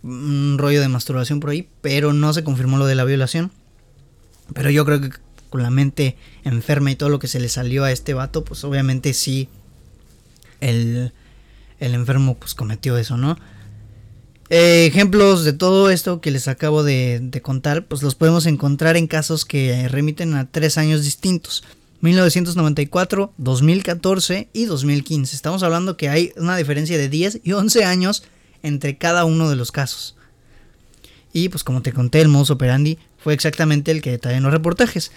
un 0.03 0.57
rollo 0.59 0.81
de 0.81 0.89
masturbación 0.89 1.41
por 1.41 1.51
ahí, 1.51 1.69
pero 1.81 2.13
no 2.13 2.33
se 2.33 2.45
confirmó 2.45 2.79
lo 2.79 2.87
de 2.87 2.95
la 2.95 3.05
violación. 3.05 3.53
Pero 4.53 4.71
yo 4.71 4.85
creo 4.85 5.01
que 5.01 5.11
con 5.51 5.63
la 5.63 5.71
mente 5.71 6.17
enferma 6.43 6.91
y 6.91 6.97
todo 6.97 7.09
lo 7.09 7.19
que 7.19 7.29
se 7.29 7.41
le 7.41 7.49
salió 7.49 7.85
a 7.85 7.93
este 7.93 8.15
vato, 8.15 8.45
pues 8.45 8.65
obviamente 8.65 9.15
sí 9.15 9.49
el 10.61 11.13
el 11.85 11.95
enfermo 11.95 12.37
pues 12.37 12.55
cometió 12.55 12.97
eso, 12.97 13.17
¿no? 13.17 13.37
Ejemplos 14.51 15.45
de 15.45 15.53
todo 15.53 15.91
esto 15.91 16.21
que 16.21 16.31
les 16.31 16.49
acabo 16.49 16.83
de, 16.83 17.41
contar, 17.43 17.87
pues 17.87 18.03
los 18.03 18.15
podemos 18.15 18.47
encontrar 18.47 18.97
en 18.97 19.07
casos 19.07 19.45
que 19.45 19.89
remiten 19.89 20.35
a 20.35 20.51
tres 20.51 20.79
años 20.79 21.03
distintos. 21.03 21.65
1994, 22.05 23.33
2014 23.39 24.49
y 24.53 24.67
2015. 24.67 25.35
Estamos 25.35 25.63
hablando 25.63 25.97
que 25.97 26.11
hay 26.11 26.35
una 26.37 26.55
diferencia 26.55 26.99
de 26.99 27.09
10 27.09 27.41
y 27.43 27.53
11 27.53 27.85
años 27.85 28.25
entre 28.63 28.99
cada 28.99 29.25
uno 29.25 29.49
de 29.49 29.57
los 29.57 29.73
casos. 29.73 30.15
Y 31.33 31.49
pues 31.49 31.65
como 31.65 31.81
te 31.81 31.95
conté, 31.95 32.21
el 32.21 32.29
modus 32.29 32.51
operandi 32.51 32.99
fue 33.17 33.33
exactamente 33.33 33.91
el 33.91 34.03
que 34.03 34.11
detallé 34.11 34.37
en 34.37 34.43
los 34.43 34.53
reportajes. 34.53 35.13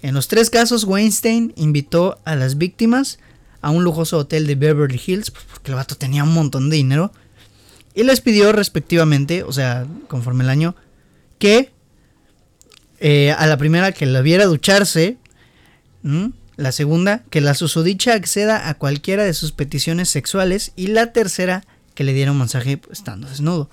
En 0.00 0.14
los 0.14 0.28
tres 0.28 0.48
casos, 0.48 0.84
Weinstein 0.84 1.52
invitó 1.56 2.20
a 2.24 2.36
las 2.36 2.56
víctimas 2.56 3.18
a 3.60 3.70
un 3.70 3.82
lujoso 3.82 4.18
hotel 4.18 4.46
de 4.46 4.54
Beverly 4.54 5.00
Hills, 5.04 5.32
pues, 5.32 5.44
porque 5.44 5.72
el 5.72 5.74
vato 5.74 5.96
tenía 5.96 6.22
un 6.22 6.32
montón 6.32 6.70
de 6.70 6.76
dinero, 6.76 7.12
y 7.96 8.04
les 8.04 8.20
pidió 8.20 8.52
respectivamente, 8.52 9.42
o 9.42 9.52
sea, 9.52 9.88
conforme 10.06 10.44
el 10.44 10.50
año, 10.50 10.76
que 11.40 11.72
eh, 13.00 13.32
a 13.32 13.44
la 13.48 13.56
primera 13.56 13.90
que 13.90 14.06
la 14.06 14.20
viera 14.20 14.46
ducharse, 14.46 15.18
la 16.02 16.72
segunda 16.72 17.24
que 17.30 17.40
la 17.40 17.54
susodicha 17.54 18.14
acceda 18.14 18.68
a 18.68 18.74
cualquiera 18.74 19.24
de 19.24 19.34
sus 19.34 19.52
peticiones 19.52 20.08
sexuales 20.08 20.72
y 20.76 20.88
la 20.88 21.12
tercera 21.12 21.64
que 21.94 22.04
le 22.04 22.12
diera 22.12 22.32
un 22.32 22.38
mensaje 22.38 22.80
estando 22.90 23.28
desnudo. 23.28 23.70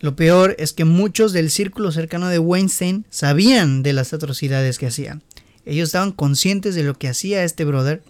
Lo 0.00 0.16
peor 0.16 0.54
es 0.58 0.72
que 0.72 0.84
muchos 0.84 1.32
del 1.32 1.50
círculo 1.50 1.90
cercano 1.90 2.28
de 2.28 2.38
Weinstein 2.38 3.06
sabían 3.10 3.82
de 3.82 3.92
las 3.92 4.12
atrocidades 4.12 4.78
que 4.78 4.86
hacía. 4.86 5.20
Ellos 5.64 5.88
estaban 5.88 6.12
conscientes 6.12 6.74
de 6.74 6.82
lo 6.82 6.94
que 6.94 7.08
hacía 7.08 7.44
este 7.44 7.64
brother 7.64 8.02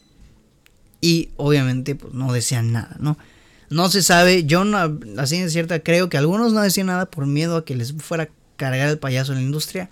y 1.00 1.30
obviamente 1.36 1.94
pues 1.94 2.12
no 2.12 2.32
decían 2.32 2.72
nada, 2.72 2.96
¿no? 2.98 3.16
No 3.68 3.88
se 3.88 4.02
sabe, 4.02 4.44
yo 4.44 4.64
no, 4.64 4.98
así 5.18 5.40
de 5.40 5.50
cierta 5.50 5.80
creo 5.80 6.08
que 6.08 6.18
algunos 6.18 6.52
no 6.52 6.60
decían 6.60 6.86
nada 6.86 7.06
por 7.06 7.26
miedo 7.26 7.56
a 7.56 7.64
que 7.64 7.74
les 7.74 7.94
fuera 7.94 8.24
a 8.24 8.28
cargar 8.56 8.88
el 8.88 8.98
payaso 8.98 9.32
en 9.32 9.38
la 9.38 9.44
industria 9.44 9.90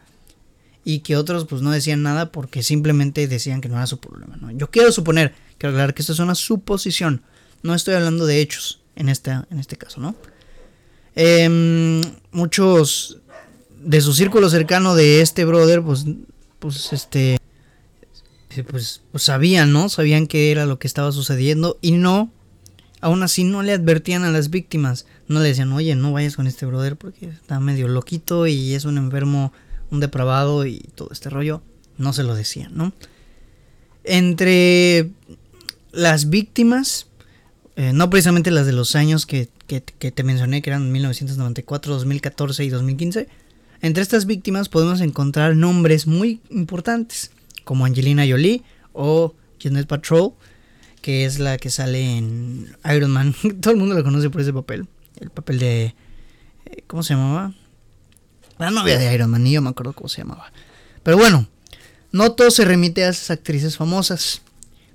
y 0.85 1.01
que 1.01 1.17
otros 1.17 1.47
pues 1.47 1.63
no 1.63 1.71
decían 1.71 2.03
nada 2.03 2.31
porque 2.31 2.63
simplemente 2.63 3.27
decían 3.27 3.61
que 3.61 3.69
no 3.69 3.77
era 3.77 3.87
su 3.87 3.99
problema, 3.99 4.37
¿no? 4.37 4.51
Yo 4.51 4.71
quiero 4.71 4.93
suponer, 4.93 5.35
quiero 5.59 5.75
aclarar 5.75 5.95
que 5.95 6.03
esto 6.03 6.13
es 6.13 6.19
una 6.19 6.35
suposición, 6.35 7.23
no 7.63 7.75
estoy 7.75 7.95
hablando 7.95 8.27
de 8.27 8.41
hechos 8.41 8.81
en, 8.97 9.09
esta, 9.09 9.47
en 9.51 9.59
este 9.59 9.77
caso, 9.77 10.01
¿no? 10.01 10.15
Em, 11.17 12.03
muchos 12.33 13.19
de 13.81 14.01
su 14.01 14.13
círculo 14.13 14.51
cercano 14.51 14.95
de 14.95 15.21
este 15.21 15.45
brother 15.45 15.83
pues, 15.83 16.05
pues 16.59 16.93
este 16.93 17.39
pues, 18.63 19.03
pues, 19.11 19.23
sabían, 19.25 19.73
¿no? 19.73 19.89
Sabían 19.89 20.27
qué 20.27 20.51
era 20.51 20.67
lo 20.67 20.79
que 20.79 20.87
estaba 20.87 21.11
sucediendo 21.13 21.79
y 21.81 21.93
no, 21.93 22.31
aún 23.01 23.23
así 23.23 23.45
no 23.45 23.63
le 23.63 23.73
advertían 23.73 24.25
a 24.25 24.31
las 24.31 24.51
víctimas. 24.51 25.07
No 25.27 25.41
le 25.41 25.49
decían, 25.49 25.73
oye, 25.73 25.95
no 25.97 26.13
vayas 26.13 26.37
con 26.37 26.47
este 26.47 26.67
brother 26.67 26.97
porque 26.97 27.27
está 27.27 27.59
medio 27.59 27.89
loquito 27.89 28.47
y 28.47 28.75
es 28.75 28.85
un 28.85 28.99
enfermo, 28.99 29.53
un 29.95 30.01
depravado 30.01 30.67
y 30.67 30.81
todo 30.95 31.09
este 31.13 31.31
rollo. 31.31 31.63
No 31.97 32.13
se 32.13 32.25
lo 32.25 32.35
decían, 32.35 32.73
¿no? 32.75 32.93
Entre 34.05 35.11
las 35.93 36.29
víctimas, 36.29 37.07
eh, 37.77 37.93
no 37.95 38.11
precisamente 38.11 38.51
las 38.51 38.67
de 38.67 38.73
los 38.73 38.97
años 38.97 39.27
que, 39.27 39.49
que, 39.67 39.81
te 39.81 40.23
mencioné, 40.23 40.61
que 40.61 40.71
eran 40.71 40.93
1994, 40.93 41.95
2014 41.95 42.65
y 42.65 42.69
2015, 42.69 43.29
entre 43.81 44.03
estas 44.03 44.27
víctimas 44.27 44.69
podemos 44.69 45.01
encontrar 45.01 45.57
nombres 45.57 46.07
muy 46.07 46.41
importantes 46.51 47.31
como 47.65 47.87
Angelina 47.87 48.25
Jolie 48.29 48.63
o 48.93 49.35
Janet 49.61 49.87
Patrol, 49.87 50.33
que 51.01 51.25
es 51.25 51.39
la 51.39 51.59
que 51.59 51.71
sale 51.71 52.17
en 52.17 52.77
Iron 52.95 53.11
Man. 53.11 53.35
Todo 53.61 53.73
el 53.73 53.79
mundo 53.79 53.95
la 53.95 54.03
conoce 54.03 54.31
por 54.31 54.41
ese 54.41 54.53
papel. 54.53 54.87
El 55.21 55.31
papel 55.31 55.59
de... 55.59 55.95
Eh, 56.67 56.83
¿Cómo 56.87 57.03
se 57.03 57.15
llamaba? 57.15 57.55
La 58.59 58.71
novia 58.71 58.99
de 58.99 59.13
Iron 59.13 59.31
Man, 59.31 59.47
yo 59.47 59.61
me 59.63 59.71
acuerdo 59.71 59.93
cómo 59.93 60.09
se 60.09 60.19
llamaba. 60.19 60.53
Pero 61.03 61.17
bueno, 61.17 61.49
no 62.13 62.33
todo 62.33 62.51
se 62.51 62.65
remite 62.65 63.05
a 63.05 63.09
esas 63.09 63.31
actrices 63.31 63.77
famosas. 63.77 64.43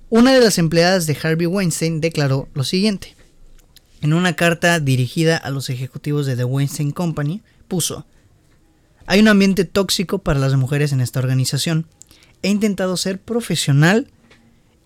Una 0.10 0.34
de 0.34 0.40
las 0.40 0.58
empleadas 0.58 1.06
de 1.06 1.18
Harvey 1.22 1.46
Weinstein 1.46 2.00
declaró 2.00 2.48
lo 2.54 2.64
siguiente. 2.64 3.16
En 4.02 4.14
una 4.14 4.36
carta 4.36 4.80
dirigida 4.80 5.36
a 5.36 5.50
los 5.50 5.70
ejecutivos 5.70 6.26
de 6.26 6.38
The 6.38 6.46
Weinstein 6.46 6.92
Company, 6.92 7.42
puso, 7.68 8.06
Hay 9.06 9.20
un 9.20 9.28
ambiente 9.28 9.66
tóxico 9.66 10.20
para 10.20 10.40
las 10.40 10.56
mujeres 10.56 10.94
en 10.94 11.02
esta 11.02 11.20
organización. 11.20 11.86
He 12.42 12.50
intentado 12.50 12.96
ser 12.96 13.20
profesional 13.20 14.08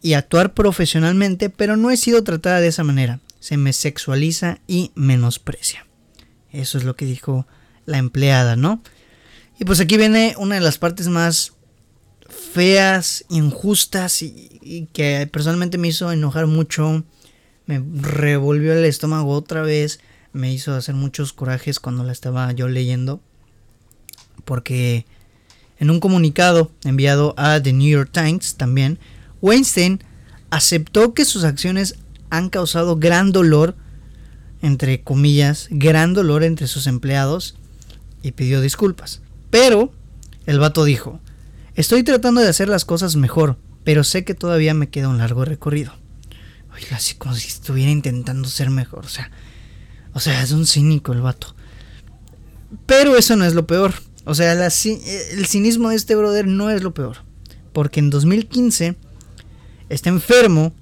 y 0.01 0.13
actuar 0.13 0.53
profesionalmente, 0.53 1.49
pero 1.49 1.77
no 1.77 1.91
he 1.91 1.97
sido 1.97 2.23
tratada 2.23 2.59
de 2.59 2.67
esa 2.67 2.83
manera. 2.83 3.19
Se 3.39 3.57
me 3.57 3.71
sexualiza 3.71 4.59
y 4.65 4.91
menosprecia. 4.95 5.85
Eso 6.51 6.77
es 6.77 6.83
lo 6.83 6.95
que 6.95 7.05
dijo 7.05 7.45
la 7.85 7.97
empleada, 7.97 8.55
¿no? 8.55 8.81
Y 9.59 9.65
pues 9.65 9.79
aquí 9.79 9.97
viene 9.97 10.35
una 10.37 10.55
de 10.55 10.61
las 10.61 10.77
partes 10.77 11.07
más 11.07 11.53
feas, 12.27 13.25
injustas 13.29 14.21
y, 14.21 14.89
que 14.93 15.27
personalmente 15.31 15.77
me 15.77 15.89
hizo 15.89 16.11
enojar 16.11 16.47
mucho. 16.47 17.03
Me 17.65 17.83
revolvió 17.95 18.73
el 18.73 18.85
estómago 18.85 19.31
otra 19.31 19.61
vez. 19.61 19.99
Me 20.31 20.51
hizo 20.51 20.73
hacer 20.73 20.95
muchos 20.95 21.33
corajes 21.33 21.79
cuando 21.79 22.03
la 22.03 22.11
estaba 22.11 22.51
yo 22.51 22.67
leyendo. 22.67 23.21
Porque 24.45 25.05
en 25.79 25.89
un 25.89 25.99
comunicado 25.99 26.71
enviado 26.83 27.33
a 27.37 27.61
The 27.61 27.73
New 27.73 27.89
York 27.89 28.09
Times 28.11 28.55
también, 28.55 28.99
Weinstein 29.41 30.03
aceptó 30.49 31.13
que 31.13 31.25
sus 31.25 31.43
acciones 31.43 31.95
han 32.29 32.49
causado 32.49 32.97
gran 32.97 33.31
dolor, 33.31 33.75
entre 34.61 35.03
comillas, 35.03 35.67
gran 35.69 36.13
dolor 36.13 36.43
entre 36.43 36.67
sus 36.67 36.87
empleados 36.87 37.55
y 38.23 38.31
pidió 38.31 38.61
disculpas. 38.61 39.21
Pero 39.51 39.93
el 40.47 40.57
vato 40.57 40.83
dijo, 40.83 41.19
estoy 41.75 42.01
tratando 42.03 42.41
de 42.41 42.47
hacer 42.47 42.69
las 42.69 42.85
cosas 42.85 43.15
mejor, 43.15 43.57
pero 43.83 44.03
sé 44.03 44.23
que 44.23 44.33
todavía 44.33 44.73
me 44.73 44.89
queda 44.89 45.09
un 45.09 45.19
largo 45.19 45.45
recorrido. 45.45 45.93
Oiga, 46.73 46.95
así 46.95 47.13
como 47.15 47.35
si 47.35 47.49
estuviera 47.49 47.91
intentando 47.91 48.49
ser 48.49 48.71
mejor, 48.71 49.05
o 49.05 49.09
sea, 49.09 49.29
o 50.13 50.19
sea, 50.19 50.41
es 50.41 50.51
un 50.51 50.65
cínico 50.65 51.13
el 51.13 51.21
vato. 51.21 51.53
Pero 52.87 53.17
eso 53.17 53.35
no 53.35 53.45
es 53.45 53.53
lo 53.53 53.67
peor. 53.67 53.93
O 54.25 54.35
sea, 54.35 54.53
el 54.53 55.45
cinismo 55.45 55.89
de 55.89 55.95
este 55.95 56.15
brother 56.15 56.47
no 56.47 56.69
es 56.69 56.81
lo 56.81 56.93
peor. 56.93 57.17
Porque 57.73 57.99
en 57.99 58.09
2015 58.09 58.95
está 59.89 60.09
enfermo, 60.09 60.73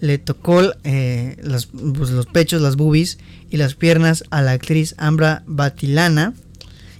le 0.00 0.18
tocó 0.18 0.62
eh, 0.84 1.36
los, 1.42 1.66
pues, 1.66 2.10
los, 2.10 2.26
pechos, 2.26 2.62
las 2.62 2.76
boobies 2.76 3.18
y 3.50 3.56
las 3.56 3.74
piernas 3.74 4.24
a 4.30 4.42
la 4.42 4.52
actriz 4.52 4.94
Ambra 4.98 5.42
Batilana 5.46 6.34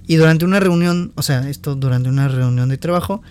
y 0.07 0.15
durante 0.15 0.45
una 0.45 0.61
reunión, 0.61 1.11
o 1.15 1.21
sea, 1.21 1.49
esto 1.49 1.75
durante 1.75 2.07
una 2.07 2.29
reunión 2.29 2.69
de 2.69 2.77
trabajo, 2.77 3.21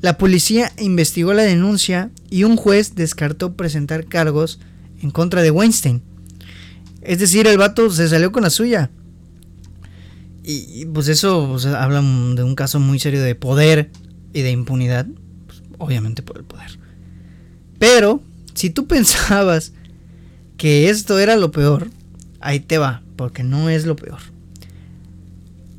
la 0.00 0.18
policía 0.18 0.72
investigó 0.76 1.32
la 1.32 1.44
denuncia 1.44 2.10
y 2.28 2.42
un 2.44 2.56
juez 2.56 2.96
descartó 2.96 3.54
presentar 3.54 4.06
cargos 4.06 4.58
en 5.00 5.10
contra 5.10 5.42
de 5.42 5.52
Weinstein. 5.52 6.02
Es 7.00 7.20
decir, 7.20 7.46
el 7.46 7.58
vato 7.58 7.88
se 7.90 8.08
salió 8.08 8.32
con 8.32 8.42
la 8.42 8.50
suya. 8.50 8.90
Y, 10.42 10.84
pues 10.86 11.08
eso 11.08 11.56
habla 11.76 12.00
de 12.00 12.42
un 12.42 12.54
caso 12.54 12.78
muy 12.78 12.98
serio 12.98 13.22
de 13.22 13.34
poder 13.34 13.90
y 14.32 14.42
de 14.42 14.50
impunidad. 14.50 15.06
Pues, 15.46 15.62
obviamente 15.78 16.22
por 16.22 16.38
el 16.38 16.44
poder. 16.44 16.78
Pero, 17.78 18.22
si 18.54 18.70
tú 18.70 18.86
pensabas 18.88 19.72
que 20.56 20.88
esto 20.88 21.18
era 21.18 21.36
lo 21.36 21.52
peor, 21.52 21.90
ahí 22.40 22.60
te 22.60 22.78
va, 22.78 23.02
porque 23.16 23.44
no 23.44 23.70
es 23.70 23.86
lo 23.86 23.94
peor. 23.94 24.35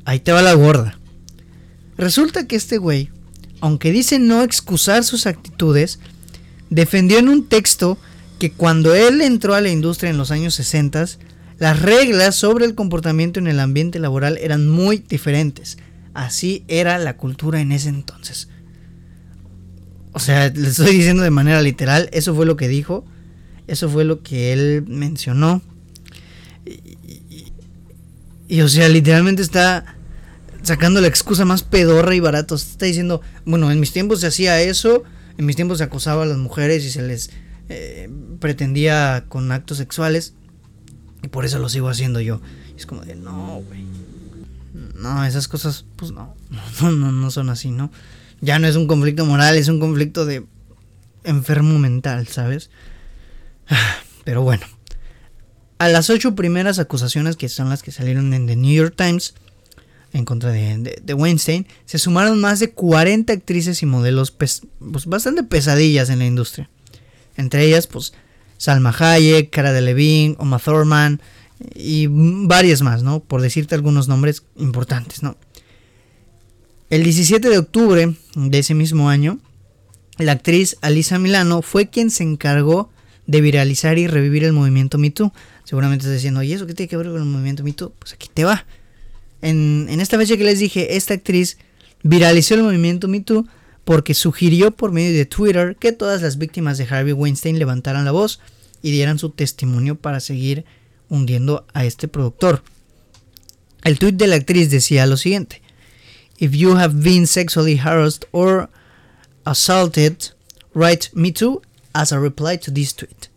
Ahí 0.08 0.20
te 0.20 0.32
va 0.32 0.40
la 0.40 0.54
gorda. 0.54 0.98
Resulta 1.98 2.46
que 2.46 2.56
este 2.56 2.78
güey, 2.78 3.10
aunque 3.60 3.92
dice 3.92 4.18
no 4.18 4.42
excusar 4.42 5.04
sus 5.04 5.26
actitudes, 5.26 5.98
defendió 6.70 7.18
en 7.18 7.28
un 7.28 7.46
texto 7.46 7.98
que 8.38 8.50
cuando 8.50 8.94
él 8.94 9.20
entró 9.20 9.54
a 9.54 9.60
la 9.60 9.68
industria 9.68 10.08
en 10.08 10.16
los 10.16 10.30
años 10.30 10.54
60, 10.54 11.04
las 11.58 11.82
reglas 11.82 12.36
sobre 12.36 12.64
el 12.64 12.74
comportamiento 12.74 13.38
en 13.38 13.48
el 13.48 13.60
ambiente 13.60 13.98
laboral 13.98 14.38
eran 14.38 14.66
muy 14.66 14.96
diferentes. 14.96 15.76
Así 16.14 16.64
era 16.68 16.96
la 16.96 17.18
cultura 17.18 17.60
en 17.60 17.70
ese 17.70 17.90
entonces. 17.90 18.48
O 20.12 20.20
sea, 20.20 20.48
le 20.48 20.68
estoy 20.68 20.96
diciendo 20.96 21.22
de 21.22 21.30
manera 21.30 21.60
literal, 21.60 22.08
eso 22.14 22.34
fue 22.34 22.46
lo 22.46 22.56
que 22.56 22.68
dijo, 22.68 23.04
eso 23.66 23.90
fue 23.90 24.06
lo 24.06 24.22
que 24.22 24.54
él 24.54 24.84
mencionó. 24.88 25.60
Y, 26.64 27.52
y 28.48 28.62
o 28.62 28.68
sea, 28.68 28.88
literalmente 28.88 29.42
está 29.42 29.97
sacando 30.68 31.00
la 31.00 31.08
excusa 31.08 31.44
más 31.44 31.62
pedorra 31.62 32.14
y 32.14 32.20
barata. 32.20 32.54
está 32.54 32.86
diciendo, 32.86 33.20
bueno, 33.44 33.70
en 33.70 33.80
mis 33.80 33.92
tiempos 33.92 34.20
se 34.20 34.28
hacía 34.28 34.60
eso, 34.60 35.02
en 35.36 35.46
mis 35.46 35.56
tiempos 35.56 35.78
se 35.78 35.84
acosaba 35.84 36.22
a 36.22 36.26
las 36.26 36.38
mujeres 36.38 36.84
y 36.84 36.90
se 36.90 37.02
les 37.02 37.30
eh, 37.68 38.08
pretendía 38.40 39.24
con 39.28 39.50
actos 39.50 39.78
sexuales. 39.78 40.34
Y 41.22 41.28
por 41.28 41.44
eso 41.44 41.58
lo 41.58 41.68
sigo 41.68 41.88
haciendo 41.88 42.20
yo. 42.20 42.40
es 42.76 42.86
como 42.86 43.02
de, 43.02 43.16
no, 43.16 43.62
güey. 43.66 43.84
No, 44.94 45.24
esas 45.24 45.48
cosas, 45.48 45.84
pues 45.96 46.12
no, 46.12 46.36
no, 46.82 46.92
no, 46.92 47.12
no 47.12 47.30
son 47.30 47.50
así, 47.50 47.70
¿no? 47.70 47.90
Ya 48.40 48.58
no 48.58 48.68
es 48.68 48.76
un 48.76 48.86
conflicto 48.86 49.26
moral, 49.26 49.56
es 49.56 49.68
un 49.68 49.80
conflicto 49.80 50.24
de 50.24 50.46
enfermo 51.24 51.78
mental, 51.78 52.28
¿sabes? 52.28 52.70
Pero 54.24 54.42
bueno. 54.42 54.64
A 55.78 55.88
las 55.88 56.10
ocho 56.10 56.34
primeras 56.34 56.80
acusaciones 56.80 57.36
que 57.36 57.48
son 57.48 57.68
las 57.68 57.84
que 57.84 57.92
salieron 57.92 58.34
en 58.34 58.48
The 58.48 58.56
New 58.56 58.74
York 58.74 58.94
Times, 58.96 59.34
en 60.12 60.24
contra 60.24 60.50
de, 60.50 61.14
Weinstein, 61.14 61.66
se 61.84 61.98
sumaron 61.98 62.40
más 62.40 62.60
de 62.60 62.70
40 62.70 63.32
actrices 63.32 63.82
y 63.82 63.86
modelos 63.86 64.30
pues, 64.30 64.62
bastante 64.80 65.42
pesadillas 65.42 66.10
en 66.10 66.20
la 66.20 66.26
industria. 66.26 66.70
Entre 67.36 67.64
ellas, 67.64 67.86
pues, 67.86 68.14
Salma 68.56 68.94
Hayek, 68.98 69.50
Cara 69.50 69.72
Delevingne, 69.72 70.36
Oma 70.38 70.58
Thurman 70.58 71.20
y 71.74 72.06
varias 72.08 72.82
más, 72.82 73.02
¿no? 73.02 73.20
Por 73.20 73.42
decirte 73.42 73.74
algunos 73.74 74.08
nombres 74.08 74.44
importantes, 74.56 75.22
¿no? 75.22 75.36
El 76.90 77.04
17 77.04 77.48
de 77.48 77.58
octubre 77.58 78.14
de 78.34 78.58
ese 78.58 78.74
mismo 78.74 79.10
año, 79.10 79.38
la 80.16 80.32
actriz 80.32 80.78
Alisa 80.80 81.18
Milano 81.18 81.62
fue 81.62 81.90
quien 81.90 82.10
se 82.10 82.24
encargó 82.24 82.90
de 83.26 83.42
viralizar 83.42 83.98
y 83.98 84.06
revivir 84.06 84.42
el 84.44 84.54
movimiento 84.54 84.96
Me 84.96 85.10
Too. 85.10 85.32
Seguramente 85.64 86.04
estás 86.04 86.14
diciendo, 86.14 86.42
¿y 86.42 86.54
eso 86.54 86.66
qué 86.66 86.72
tiene 86.72 86.88
que 86.88 86.96
ver 86.96 87.08
con 87.08 87.18
el 87.18 87.24
movimiento 87.26 87.62
Me 87.62 87.74
Too? 87.74 87.92
Pues 87.98 88.14
aquí 88.14 88.28
te 88.32 88.44
va 88.44 88.64
en, 89.42 90.00
esta 90.00 90.18
fecha 90.18 90.36
que 90.36 90.44
les 90.44 90.58
dije, 90.58 90.96
esta 90.96 91.14
actriz 91.14 91.58
viralizó 92.02 92.54
el 92.54 92.62
movimiento 92.62 93.08
Me 93.08 93.20
Too 93.20 93.46
porque 93.84 94.14
sugirió 94.14 94.70
por 94.70 94.92
medio 94.92 95.16
de 95.16 95.26
Twitter 95.26 95.76
que 95.78 95.92
todas 95.92 96.22
las 96.22 96.38
víctimas 96.38 96.78
de 96.78 96.84
Harvey 96.84 97.12
Weinstein 97.12 97.58
levantaran 97.58 98.04
la 98.04 98.12
voz 98.12 98.40
y 98.82 98.90
dieran 98.90 99.18
su 99.18 99.30
testimonio 99.30 99.96
para 99.96 100.20
seguir 100.20 100.64
hundiendo 101.08 101.66
a 101.72 101.84
este 101.84 102.08
productor. 102.08 102.62
El 103.82 103.98
tweet 103.98 104.12
de 104.12 104.26
la 104.26 104.36
actriz 104.36 104.70
decía 104.70 105.06
lo 105.06 105.16
siguiente: 105.16 105.62
If 106.38 106.52
you 106.52 106.76
have 106.76 106.94
been 107.02 107.26
sexually 107.26 107.78
harassed 107.78 108.26
or 108.32 108.68
assaulted, 109.44 110.16
write 110.74 111.08
me 111.14 111.32
too 111.32 111.62
as 111.92 112.12
a 112.12 112.18
reply 112.18 112.58
to 112.58 112.72
this 112.72 112.94
tweet. 112.94 113.30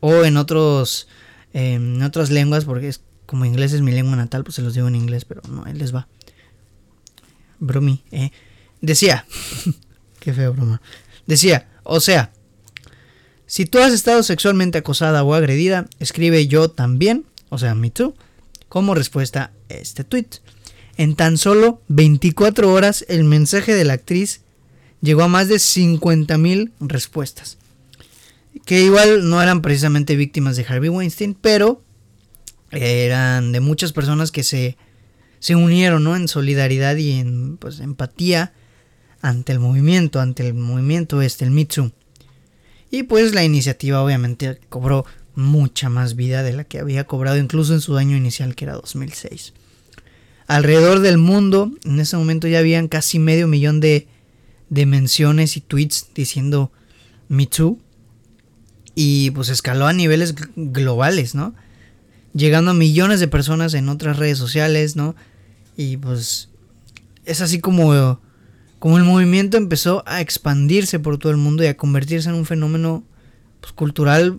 O 0.00 0.24
en 0.24 0.36
otros 0.36 1.06
en 1.52 2.02
otras 2.02 2.30
lenguas, 2.30 2.64
porque 2.64 2.88
es 2.88 3.00
como 3.26 3.44
inglés 3.44 3.72
es 3.72 3.82
mi 3.82 3.92
lengua 3.92 4.16
natal, 4.16 4.44
pues 4.44 4.54
se 4.54 4.62
los 4.62 4.74
digo 4.74 4.88
en 4.88 4.94
inglés, 4.94 5.24
pero 5.24 5.42
no, 5.48 5.64
ahí 5.64 5.74
les 5.74 5.94
va. 5.94 6.08
Bromi, 7.58 8.02
eh. 8.10 8.30
Decía, 8.80 9.26
qué 10.20 10.32
feo 10.32 10.52
broma. 10.52 10.80
Decía, 11.26 11.68
o 11.82 12.00
sea, 12.00 12.32
si 13.46 13.64
tú 13.66 13.78
has 13.78 13.92
estado 13.92 14.22
sexualmente 14.22 14.78
acosada 14.78 15.22
o 15.22 15.34
agredida, 15.34 15.88
escribe 15.98 16.46
yo 16.46 16.70
también, 16.70 17.26
o 17.48 17.58
sea, 17.58 17.74
me 17.74 17.90
too, 17.90 18.14
como 18.68 18.94
respuesta 18.94 19.52
a 19.70 19.74
este 19.74 20.04
tweet. 20.04 20.26
En 20.96 21.14
tan 21.14 21.38
solo 21.38 21.82
24 21.88 22.72
horas, 22.72 23.04
el 23.08 23.24
mensaje 23.24 23.74
de 23.74 23.84
la 23.84 23.94
actriz 23.94 24.40
llegó 25.00 25.22
a 25.22 25.28
más 25.28 25.48
de 25.48 25.56
50.000 25.56 26.72
respuestas. 26.80 27.58
Que 28.64 28.82
igual 28.82 29.28
no 29.28 29.42
eran 29.42 29.62
precisamente 29.62 30.16
víctimas 30.16 30.56
de 30.56 30.64
Harvey 30.64 30.88
Weinstein, 30.88 31.34
pero 31.34 31.82
eran 32.70 33.52
de 33.52 33.60
muchas 33.60 33.92
personas 33.92 34.32
que 34.32 34.42
se, 34.42 34.76
se 35.38 35.54
unieron 35.54 36.04
¿no? 36.04 36.16
en 36.16 36.28
solidaridad 36.28 36.96
y 36.96 37.12
en 37.12 37.56
pues, 37.56 37.80
empatía 37.80 38.52
ante 39.22 39.52
el 39.52 39.60
movimiento, 39.60 40.20
ante 40.20 40.46
el 40.46 40.54
movimiento 40.54 41.22
este, 41.22 41.44
el 41.44 41.50
Mitsu. 41.50 41.92
Y 42.90 43.04
pues 43.04 43.34
la 43.34 43.44
iniciativa 43.44 44.02
obviamente 44.02 44.60
cobró 44.68 45.04
mucha 45.34 45.88
más 45.88 46.16
vida 46.16 46.42
de 46.42 46.52
la 46.52 46.64
que 46.64 46.78
había 46.78 47.04
cobrado 47.04 47.36
incluso 47.36 47.74
en 47.74 47.80
su 47.80 47.96
año 47.96 48.16
inicial 48.16 48.54
que 48.54 48.64
era 48.64 48.74
2006. 48.74 49.52
Alrededor 50.46 51.00
del 51.00 51.18
mundo, 51.18 51.72
en 51.84 51.98
ese 51.98 52.16
momento 52.16 52.46
ya 52.46 52.60
habían 52.60 52.88
casi 52.88 53.18
medio 53.18 53.48
millón 53.48 53.80
de, 53.80 54.06
de 54.70 54.86
menciones 54.86 55.56
y 55.56 55.60
tweets 55.60 56.08
diciendo 56.14 56.70
Me 57.28 57.48
Y 58.94 59.30
pues 59.32 59.48
escaló 59.48 59.86
a 59.86 59.92
niveles 59.92 60.34
globales, 60.54 61.34
¿no? 61.34 61.54
Llegando 62.36 62.72
a 62.72 62.74
millones 62.74 63.18
de 63.20 63.28
personas 63.28 63.74
en 63.74 63.88
otras 63.88 64.18
redes 64.18 64.38
sociales, 64.38 64.94
¿no? 64.94 65.16
Y 65.76 65.96
pues 65.96 66.50
es 67.24 67.40
así 67.40 67.60
como, 67.60 68.20
como 68.78 68.98
el 68.98 69.04
movimiento 69.04 69.56
empezó 69.56 70.02
a 70.06 70.20
expandirse 70.20 70.98
por 70.98 71.18
todo 71.18 71.32
el 71.32 71.38
mundo 71.38 71.64
y 71.64 71.66
a 71.66 71.76
convertirse 71.76 72.28
en 72.28 72.34
un 72.34 72.46
fenómeno 72.46 73.04
pues, 73.60 73.72
cultural 73.72 74.38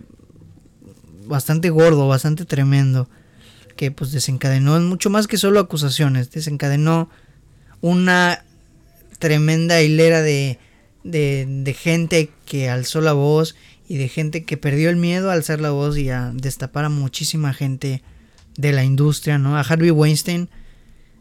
bastante 1.26 1.70
gordo, 1.70 2.08
bastante 2.08 2.44
tremendo, 2.44 3.08
que 3.76 3.90
pues 3.90 4.12
desencadenó 4.12 4.80
mucho 4.80 5.10
más 5.10 5.26
que 5.26 5.36
solo 5.36 5.60
acusaciones, 5.60 6.30
desencadenó 6.30 7.10
una 7.80 8.44
tremenda 9.18 9.82
hilera 9.82 10.22
de, 10.22 10.58
de, 11.04 11.46
de 11.46 11.74
gente 11.74 12.30
que 12.46 12.70
alzó 12.70 13.00
la 13.00 13.12
voz 13.12 13.56
y 13.88 13.96
de 13.96 14.08
gente 14.08 14.44
que 14.44 14.56
perdió 14.56 14.90
el 14.90 14.96
miedo 14.96 15.30
a 15.30 15.32
alzar 15.32 15.60
la 15.60 15.70
voz 15.70 15.96
y 15.96 16.10
a 16.10 16.30
destapar 16.34 16.84
a 16.84 16.90
muchísima 16.90 17.54
gente 17.54 18.02
de 18.56 18.72
la 18.72 18.84
industria, 18.84 19.38
¿no? 19.38 19.56
A 19.56 19.62
Harvey 19.62 19.90
Weinstein 19.90 20.48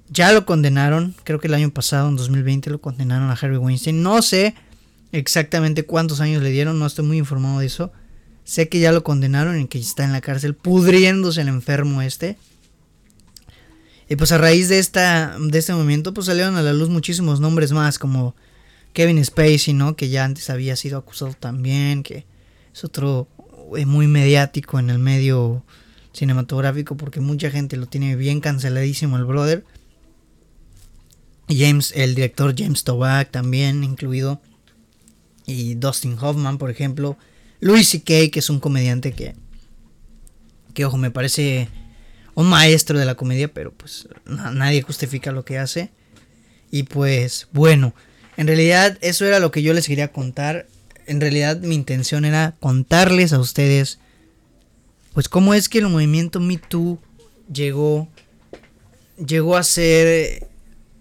ya 0.10 0.32
lo 0.32 0.45
condenaron, 0.45 1.15
creo 1.23 1.39
que 1.39 1.47
el 1.47 1.53
año 1.53 1.71
pasado, 1.71 2.10
en 2.10 2.15
2020, 2.15 2.69
lo 2.69 2.80
condenaron 2.80 3.30
a 3.30 3.34
Harvey 3.34 3.58
Weinstein. 3.58 4.01
No 4.01 4.21
sé 4.21 4.56
exactamente 5.12 5.84
cuántos 5.84 6.21
años 6.21 6.41
le 6.41 6.49
dieron, 6.49 6.80
no 6.80 6.86
estoy 6.86 7.06
muy 7.06 7.17
informado 7.17 7.60
de 7.60 7.65
eso. 7.65 7.91
Sé 8.43 8.69
que 8.69 8.80
ya 8.80 8.91
lo 8.91 9.03
condenaron 9.03 9.60
y 9.60 9.67
que 9.67 9.77
está 9.77 10.06
en 10.06 10.13
la 10.13 10.21
cárcel 10.21 10.56
pudriéndose 10.56 11.41
el 11.41 11.49
enfermo 11.49 12.01
este. 12.01 12.38
Y 14.10 14.15
pues 14.15 14.32
a 14.32 14.38
raíz 14.38 14.69
de, 14.69 14.80
esta, 14.80 15.38
de 15.38 15.60
este 15.60 15.73
movimiento 15.73 16.13
pues 16.13 16.27
salieron 16.27 16.56
a 16.56 16.62
la 16.62 16.71
luz 16.71 16.88
muchísimos 16.88 17.41
nombres 17.41 17.73
más 17.73 17.99
como 17.99 18.36
Kevin 18.93 19.23
Spacey, 19.23 19.73
¿no? 19.73 19.97
Que 19.97 20.08
ya 20.08 20.23
antes 20.23 20.49
había 20.49 20.77
sido 20.77 20.97
acusado 20.97 21.34
también, 21.34 22.03
que 22.03 22.25
es 22.78 22.84
otro 22.84 23.28
eh, 23.76 23.88
muy 23.88 24.08
mediático 24.08 24.78
en 24.78 24.92
el 24.92 25.00
medio 25.00 25.66
cinematográfico 26.13 26.96
porque 26.96 27.20
mucha 27.20 27.50
gente 27.50 27.76
lo 27.76 27.88
tiene 27.88 28.16
bien 28.16 28.40
canceladísimo 28.40 29.18
el 29.18 29.26
brother. 29.26 29.66
James, 31.50 31.92
el 31.96 32.13
director 32.13 32.54
James 32.56 32.84
Toback 32.84 33.32
también 33.32 33.84
incluido. 33.84 34.40
Y 35.48 35.76
Dustin 35.76 36.18
Hoffman, 36.20 36.60
por 36.60 36.70
ejemplo. 36.70 37.18
Louis 37.60 37.88
C.K., 37.90 38.30
que 38.32 38.40
es 38.40 38.50
un 38.52 38.60
comediante 38.60 39.13
que, 39.13 39.34
que, 40.76 40.86
ojo, 40.86 40.98
me 40.98 41.10
parece 41.10 41.70
un 42.36 42.48
maestro 42.48 43.00
de 43.00 43.06
la 43.06 43.16
comedia, 43.16 43.52
pero 43.52 43.72
pues 43.72 44.08
nadie 44.26 44.84
justifica 44.84 45.32
lo 45.32 45.46
que 45.46 45.58
hace. 45.58 45.90
Y 46.70 46.84
pues, 46.84 47.48
bueno, 47.54 47.96
en 48.36 48.46
realidad 48.46 49.00
eso 49.02 49.26
era 49.26 49.40
lo 49.40 49.50
que 49.50 49.63
yo 49.63 49.74
les 49.74 49.88
quería 49.88 50.12
contar. 50.12 50.68
En 51.08 51.22
realidad 51.22 51.62
mi 51.62 51.74
intención 51.74 52.26
era 52.26 52.54
contarles 52.60 53.32
a 53.32 53.39
ustedes, 53.39 53.98
pues 55.13 55.30
cómo 55.30 55.54
es 55.54 55.70
que 55.70 55.80
el 55.80 55.88
movimiento 55.88 56.41
Me 56.41 56.58
Too 56.58 57.00
llegó, 57.52 58.10
llegó 59.26 59.56
a 59.56 59.63
ser 59.63 60.48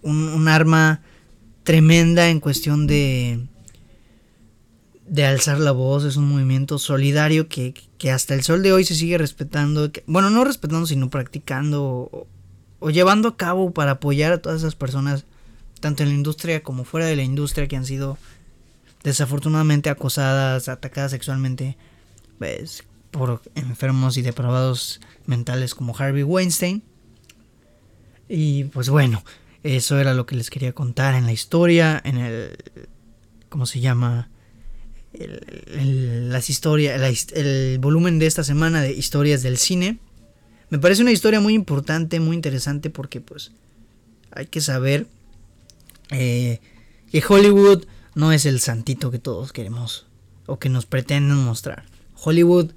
un, 0.03 0.47
arma 0.47 1.03
tremenda 1.65 2.29
en 2.29 2.39
cuestión 2.39 2.87
de, 2.87 3.41
de 5.09 5.25
alzar 5.25 5.59
la 5.59 5.73
voz, 5.73 6.05
es 6.05 6.17
un 6.17 6.29
movimiento 6.29 6.79
solidario 6.79 7.49
que, 7.49 7.75
hasta 8.13 8.35
el 8.35 8.45
sol 8.45 8.63
de 8.63 8.73
hoy 8.73 8.85
se 8.85 8.95
sigue 8.95 9.19
respetando, 9.19 9.91
bueno, 10.07 10.31
no 10.31 10.45
respetando, 10.45 10.87
sino 10.87 11.11
practicando 11.11 11.85
o, 11.85 12.27
o, 12.79 12.91
llevando 12.91 13.31
a 13.31 13.37
cabo 13.37 13.73
para 13.73 13.93
apoyar 13.93 14.33
a 14.33 14.39
todas 14.39 14.61
esas 14.61 14.77
personas, 14.77 15.25
tanto 15.81 16.05
en 16.05 16.11
la 16.11 16.15
industria 16.15 16.63
como 16.63 16.85
fuera 16.85 17.07
de 17.07 17.17
la 17.17 17.25
industria, 17.25 17.67
que 17.67 17.77
han 17.77 17.85
sido 17.85 18.17
desafortunadamente 19.07 19.89
acosadas, 19.89 20.69
atacadas 20.69 21.13
sexualmente 21.13 21.77
pues, 22.41 22.83
por 23.13 23.41
enfermos 23.55 24.17
y 24.17 24.23
depravados 24.23 25.01
mentales 25.27 25.77
como 25.77 25.97
Harvey 25.97 26.25
Weinstein. 26.25 26.83
Y 28.29 28.65
pues 28.65 28.89
bueno, 28.89 29.23
eso 29.63 30.01
era 30.01 30.13
lo 30.13 30.27
que 30.27 30.35
les 30.35 30.51
quería 30.51 30.73
contar 30.73 31.15
en 31.15 31.25
la 31.25 31.33
historia, 31.33 32.03
en 32.05 32.19
el... 32.19 32.57
¿Cómo 33.49 33.67
se 33.67 33.79
llama? 33.79 34.29
El, 35.13 36.29
las 36.29 36.51
historias, 36.51 37.31
el, 37.33 37.79
volumen 37.79 38.19
de 38.19 38.27
esta 38.27 38.43
semana 38.43 38.83
de 38.83 38.91
historias 38.91 39.45
del 39.45 39.57
cine. 39.57 40.01
Me 40.69 40.81
parece 40.81 41.03
una 41.03 41.13
historia 41.13 41.39
muy 41.39 41.55
importante, 41.55 42.19
muy 42.19 42.35
interesante 42.35 42.91
porque 42.91 43.21
pues 43.21 43.53
hay 44.33 44.47
que 44.47 44.61
saber 44.61 45.07
eh, 46.11 46.59
que 47.13 47.23
Hollywood 47.27 47.85
no 48.17 48.33
es 48.33 48.45
el 48.47 48.59
santito 48.59 49.13
que 49.13 49.21
todos 49.21 49.53
queremos 49.53 50.07
o 50.47 50.59
que 50.59 50.69
nos 50.69 50.87
pretenden 50.87 51.37
mostrar. 51.37 51.85
Hollywood 52.21 52.73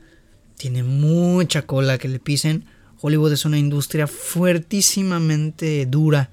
tiene 0.55 0.83
mucha 0.83 1.63
cola 1.63 1.97
que 1.97 2.09
le 2.09 2.19
pisen. 2.19 2.65
Hollywood 3.01 3.33
es 3.33 3.45
una 3.45 3.57
industria 3.57 4.05
fuertísimamente 4.05 5.87
dura 5.87 6.29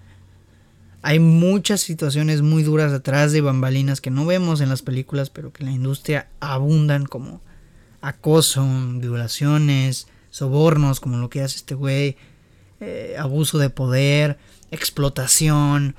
hay 1.06 1.20
muchas 1.20 1.82
situaciones 1.82 2.42
muy 2.42 2.64
duras 2.64 2.92
atrás 2.92 3.30
de 3.30 3.40
bambalinas 3.40 4.00
que 4.00 4.10
no 4.10 4.26
vemos 4.26 4.60
en 4.60 4.68
las 4.68 4.82
películas, 4.82 5.30
pero 5.30 5.52
que 5.52 5.62
en 5.62 5.68
la 5.68 5.76
industria 5.76 6.28
abundan 6.40 7.06
como 7.06 7.42
acoso, 8.00 8.66
violaciones, 8.94 10.08
sobornos, 10.30 10.98
como 10.98 11.18
lo 11.18 11.30
que 11.30 11.42
hace 11.42 11.58
este 11.58 11.76
güey, 11.76 12.16
eh, 12.80 13.14
abuso 13.20 13.58
de 13.58 13.70
poder, 13.70 14.36
explotación, 14.72 15.94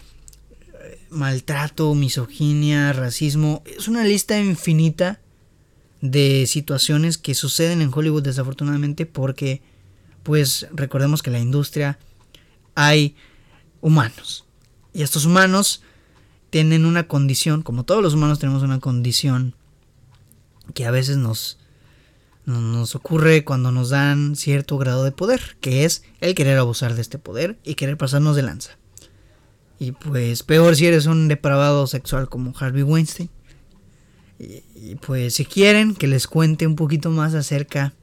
maltrato, 1.09 1.93
misoginia, 1.95 2.93
racismo. 2.93 3.63
Es 3.65 3.87
una 3.87 4.03
lista 4.03 4.39
infinita 4.39 5.19
de 6.01 6.45
situaciones 6.47 7.17
que 7.17 7.33
suceden 7.33 7.81
en 7.81 7.91
Hollywood 7.93 8.23
desafortunadamente 8.23 9.05
porque 9.05 9.61
pues 10.23 10.67
recordemos 10.73 11.23
que 11.23 11.29
en 11.29 11.33
la 11.33 11.39
industria 11.39 11.97
hay 12.75 13.15
humanos 13.81 14.45
y 14.93 15.03
estos 15.03 15.25
humanos 15.25 15.81
tienen 16.49 16.85
una 16.85 17.07
condición, 17.07 17.61
como 17.61 17.83
todos 17.83 18.01
los 18.01 18.13
humanos 18.13 18.39
tenemos 18.39 18.63
una 18.63 18.79
condición 18.79 19.53
que 20.73 20.85
a 20.85 20.91
veces 20.91 21.17
nos, 21.17 21.59
nos 22.45 22.95
ocurre 22.95 23.43
cuando 23.43 23.71
nos 23.71 23.89
dan 23.89 24.35
cierto 24.35 24.77
grado 24.77 25.03
de 25.03 25.11
poder, 25.11 25.57
que 25.61 25.85
es 25.85 26.03
el 26.19 26.35
querer 26.35 26.57
abusar 26.57 26.95
de 26.95 27.01
este 27.01 27.19
poder 27.19 27.59
y 27.63 27.75
querer 27.75 27.97
pasarnos 27.97 28.35
de 28.35 28.43
lanza. 28.43 28.77
Y 29.79 29.91
pues 29.91 30.43
peor 30.43 30.75
si 30.75 30.85
eres 30.87 31.05
un 31.05 31.27
depravado 31.27 31.87
sexual 31.87 32.29
como 32.29 32.53
Harvey 32.57 32.83
Weinstein. 32.83 33.29
Y, 34.39 34.95
pues 34.95 35.35
si 35.35 35.45
quieren 35.45 35.95
que 35.95 36.07
les 36.07 36.27
cuente 36.27 36.67
un 36.67 36.75
poquito 36.75 37.09
más 37.09 37.33
acerca 37.33 37.93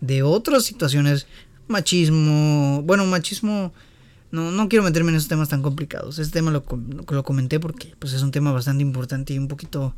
de 0.00 0.22
otras 0.22 0.64
situaciones, 0.64 1.26
machismo, 1.68 2.82
bueno, 2.82 3.06
machismo 3.06 3.72
no, 4.32 4.50
no 4.50 4.68
quiero 4.68 4.84
meterme 4.84 5.10
en 5.10 5.16
esos 5.16 5.28
temas 5.28 5.48
tan 5.48 5.62
complicados. 5.62 6.18
Este 6.18 6.38
tema 6.38 6.50
lo, 6.50 6.64
lo 7.08 7.22
comenté 7.22 7.60
porque 7.60 7.94
pues, 7.98 8.12
es 8.12 8.22
un 8.22 8.32
tema 8.32 8.52
bastante 8.52 8.82
importante 8.82 9.34
y 9.34 9.38
un 9.38 9.48
poquito... 9.48 9.94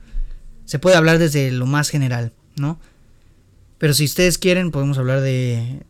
Se 0.67 0.79
puede 0.79 0.97
hablar 0.97 1.19
desde 1.19 1.51
lo 1.51 1.65
más 1.65 1.89
general, 1.89 2.33
¿no? 2.57 2.79
Pero 3.79 3.95
si 3.95 4.05
ustedes 4.05 4.39
quieren, 4.39 4.71
podemos 4.71 4.99
hablar 4.99 5.21
de, 5.21 5.83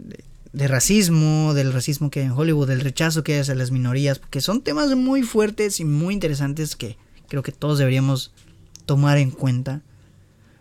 racismo, 0.67 1.55
del 1.55 1.73
racismo 1.73 2.11
que 2.11 2.21
hay 2.21 2.27
en 2.27 2.33
Hollywood, 2.33 2.67
del 2.69 2.81
rechazo 2.81 3.23
que 3.23 3.35
hay 3.35 3.41
hacia 3.41 3.55
las 3.55 3.71
minorías, 3.71 4.19
porque 4.19 4.41
son 4.41 4.63
temas 4.63 4.95
muy 4.97 5.23
fuertes 5.23 5.79
y 5.79 5.85
muy 5.85 6.15
interesantes 6.15 6.75
que 6.75 6.97
creo 7.29 7.43
que 7.43 7.53
todos 7.53 7.79
deberíamos 7.79 8.33
tomar 8.87 9.19
en 9.19 9.31
cuenta. 9.31 9.83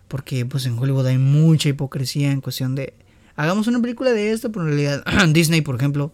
Porque 0.07 0.45
pues 0.45 0.65
en 0.65 0.77
Hollywood 0.77 1.07
hay 1.07 1.17
mucha 1.17 1.69
hipocresía 1.69 2.31
en 2.31 2.41
cuestión 2.41 2.75
de... 2.75 2.93
Hagamos 3.35 3.67
una 3.67 3.81
película 3.81 4.11
de 4.11 4.31
esto, 4.31 4.51
pero 4.51 4.65
en 4.65 4.77
realidad 4.77 5.03
Disney, 5.33 5.61
por 5.61 5.75
ejemplo, 5.75 6.11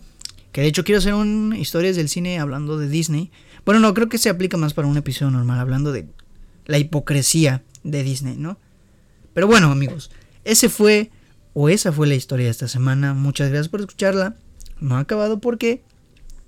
que 0.53 0.61
de 0.61 0.67
hecho 0.67 0.83
quiero 0.83 0.99
hacer 0.99 1.13
un 1.13 1.53
historias 1.57 1.95
del 1.95 2.07
cine 2.07 2.39
hablando 2.39 2.77
de 2.77 2.87
Disney. 2.87 3.31
Bueno, 3.65 3.81
no, 3.81 3.93
creo 3.93 4.07
que 4.07 4.17
se 4.17 4.29
aplica 4.29 4.55
más 4.55 4.73
para 4.73 4.87
un 4.87 4.97
episodio 4.97 5.31
normal, 5.31 5.59
hablando 5.59 5.91
de 5.91 6.07
la 6.65 6.77
hipocresía 6.77 7.63
de 7.83 8.03
Disney, 8.03 8.37
¿no? 8.37 8.57
Pero 9.33 9.47
bueno, 9.47 9.71
amigos, 9.71 10.11
ese 10.43 10.69
fue 10.69 11.11
o 11.53 11.69
esa 11.69 11.91
fue 11.91 12.07
la 12.07 12.15
historia 12.15 12.45
de 12.45 12.51
esta 12.51 12.67
semana. 12.67 13.13
Muchas 13.13 13.49
gracias 13.49 13.69
por 13.69 13.81
escucharla. 13.81 14.35
No 14.79 14.97
ha 14.97 14.99
acabado 14.99 15.39
porque 15.39 15.83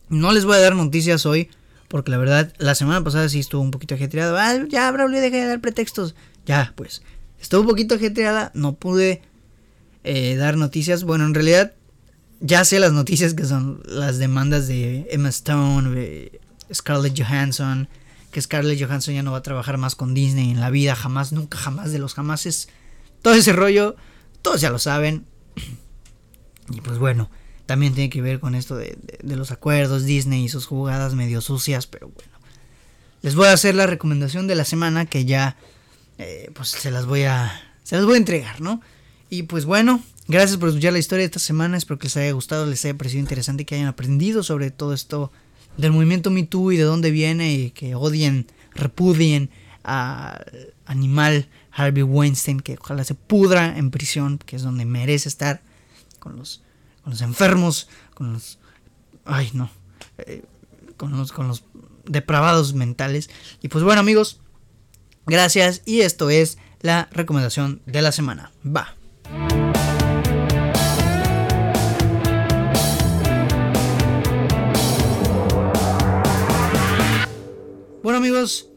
no 0.09 0.31
les 0.31 0.45
voy 0.45 0.57
a 0.57 0.61
dar 0.61 0.75
noticias 0.75 1.25
hoy. 1.25 1.49
Porque 1.87 2.11
la 2.11 2.17
verdad, 2.17 2.51
la 2.57 2.75
semana 2.75 3.03
pasada 3.03 3.29
sí 3.29 3.39
estuvo 3.39 3.61
un 3.61 3.71
poquito 3.71 3.95
ajetreada. 3.95 4.49
Ah, 4.49 4.65
ya, 4.67 4.91
Braulio, 4.91 5.21
deja 5.21 5.37
de 5.37 5.45
dar 5.45 5.61
pretextos. 5.61 6.15
Ya, 6.45 6.73
pues, 6.75 7.03
estuvo 7.39 7.61
un 7.61 7.67
poquito 7.67 7.95
ajetreada. 7.95 8.51
No 8.55 8.73
pude 8.73 9.21
eh, 10.03 10.35
dar 10.35 10.57
noticias. 10.57 11.03
Bueno, 11.03 11.25
en 11.25 11.33
realidad 11.33 11.73
ya 12.39 12.65
sé 12.65 12.79
las 12.79 12.91
noticias 12.91 13.33
que 13.33 13.45
son 13.45 13.81
las 13.85 14.17
demandas 14.17 14.67
de 14.67 15.07
Emma 15.11 15.29
Stone, 15.29 16.31
Scarlett 16.73 17.17
Johansson, 17.17 17.87
que 18.31 18.41
Scarlett 18.41 18.81
Johansson 18.81 19.13
ya 19.13 19.23
no 19.23 19.31
va 19.31 19.37
a 19.37 19.43
trabajar 19.43 19.77
más 19.77 19.95
con 19.95 20.13
Disney 20.13 20.51
en 20.51 20.59
la 20.59 20.69
vida, 20.69 20.95
jamás, 20.95 21.31
nunca, 21.31 21.57
jamás 21.57 21.91
de 21.91 21.99
los 21.99 22.13
jamases. 22.13 22.67
Todo 23.21 23.35
ese 23.35 23.53
rollo, 23.53 23.95
todos 24.45 24.61
ya 24.61 24.69
lo 24.69 24.77
saben. 24.77 25.25
Y 26.69 26.81
pues 26.81 26.99
bueno, 26.99 27.31
también 27.65 27.95
tiene 27.95 28.11
que 28.11 28.21
ver 28.21 28.39
con 28.39 28.53
esto 28.53 28.75
de, 28.77 28.95
los 29.23 29.51
acuerdos, 29.51 30.05
Disney 30.05 30.45
y 30.45 30.49
sus 30.49 30.67
jugadas 30.67 31.15
medio 31.15 31.41
sucias, 31.41 31.87
pero 31.87 32.09
bueno. 32.09 32.31
Les 33.23 33.33
voy 33.33 33.47
a 33.47 33.53
hacer 33.53 33.73
la 33.73 33.87
recomendación 33.87 34.45
de 34.45 34.53
la 34.53 34.65
semana 34.65 35.07
que 35.07 35.25
ya 35.25 35.57
eh, 36.19 36.51
pues 36.53 36.69
se 36.69 36.91
las 36.91 37.07
voy 37.07 37.23
a 37.23 37.59
se 37.83 37.95
las 37.95 38.05
voy 38.05 38.13
a 38.13 38.17
entregar, 38.17 38.61
¿no? 38.61 38.81
Y 39.31 39.43
pues 39.43 39.65
bueno, 39.65 40.03
Gracias 40.27 40.57
por 40.57 40.69
escuchar 40.69 40.91
la 40.91 40.97
historia 40.97 41.21
de 41.21 41.27
esta 41.27 41.37
semana. 41.37 41.77
Espero 41.77 41.99
que 41.99 42.07
les 42.07 42.17
haya 42.17 42.31
gustado, 42.31 42.65
les 42.65 42.83
haya 42.83 42.97
parecido 42.97 43.19
interesante, 43.19 43.63
que 43.63 43.75
hayan 43.75 43.87
aprendido 43.87 44.41
sobre 44.41 44.71
todo 44.71 44.91
esto 44.91 45.31
del 45.77 45.91
movimiento 45.91 46.31
Me 46.31 46.41
Too 46.41 46.71
y 46.71 46.77
de 46.77 46.83
dónde 46.83 47.11
viene 47.11 47.53
y 47.53 47.69
que 47.69 47.93
odien 47.93 48.47
repudien 48.73 49.51
al 49.85 50.73
animal 50.85 51.47
Harvey 51.71 52.03
Weinstein, 52.03 52.59
que 52.59 52.77
ojalá 52.79 53.03
se 53.03 53.15
pudra 53.15 53.77
en 53.77 53.91
prisión, 53.91 54.39
que 54.39 54.55
es 54.55 54.63
donde 54.63 54.85
merece 54.85 55.29
estar, 55.29 55.61
con 56.19 56.35
los, 56.35 56.63
con 57.03 57.11
los 57.11 57.21
enfermos, 57.21 57.87
con 58.13 58.33
los... 58.33 58.57
Ay, 59.25 59.51
no. 59.53 59.69
Eh, 60.17 60.43
con, 60.97 61.15
los, 61.15 61.31
con 61.31 61.47
los 61.47 61.63
depravados 62.05 62.73
mentales. 62.73 63.29
Y 63.61 63.67
pues 63.67 63.83
bueno 63.83 63.99
amigos, 63.99 64.39
gracias 65.25 65.81
y 65.85 66.01
esto 66.01 66.29
es 66.29 66.57
la 66.81 67.07
recomendación 67.11 67.81
de 67.85 68.01
la 68.01 68.11
semana. 68.11 68.51
Va. 68.65 68.95
Bueno 78.03 78.19
amigos, 78.19 78.69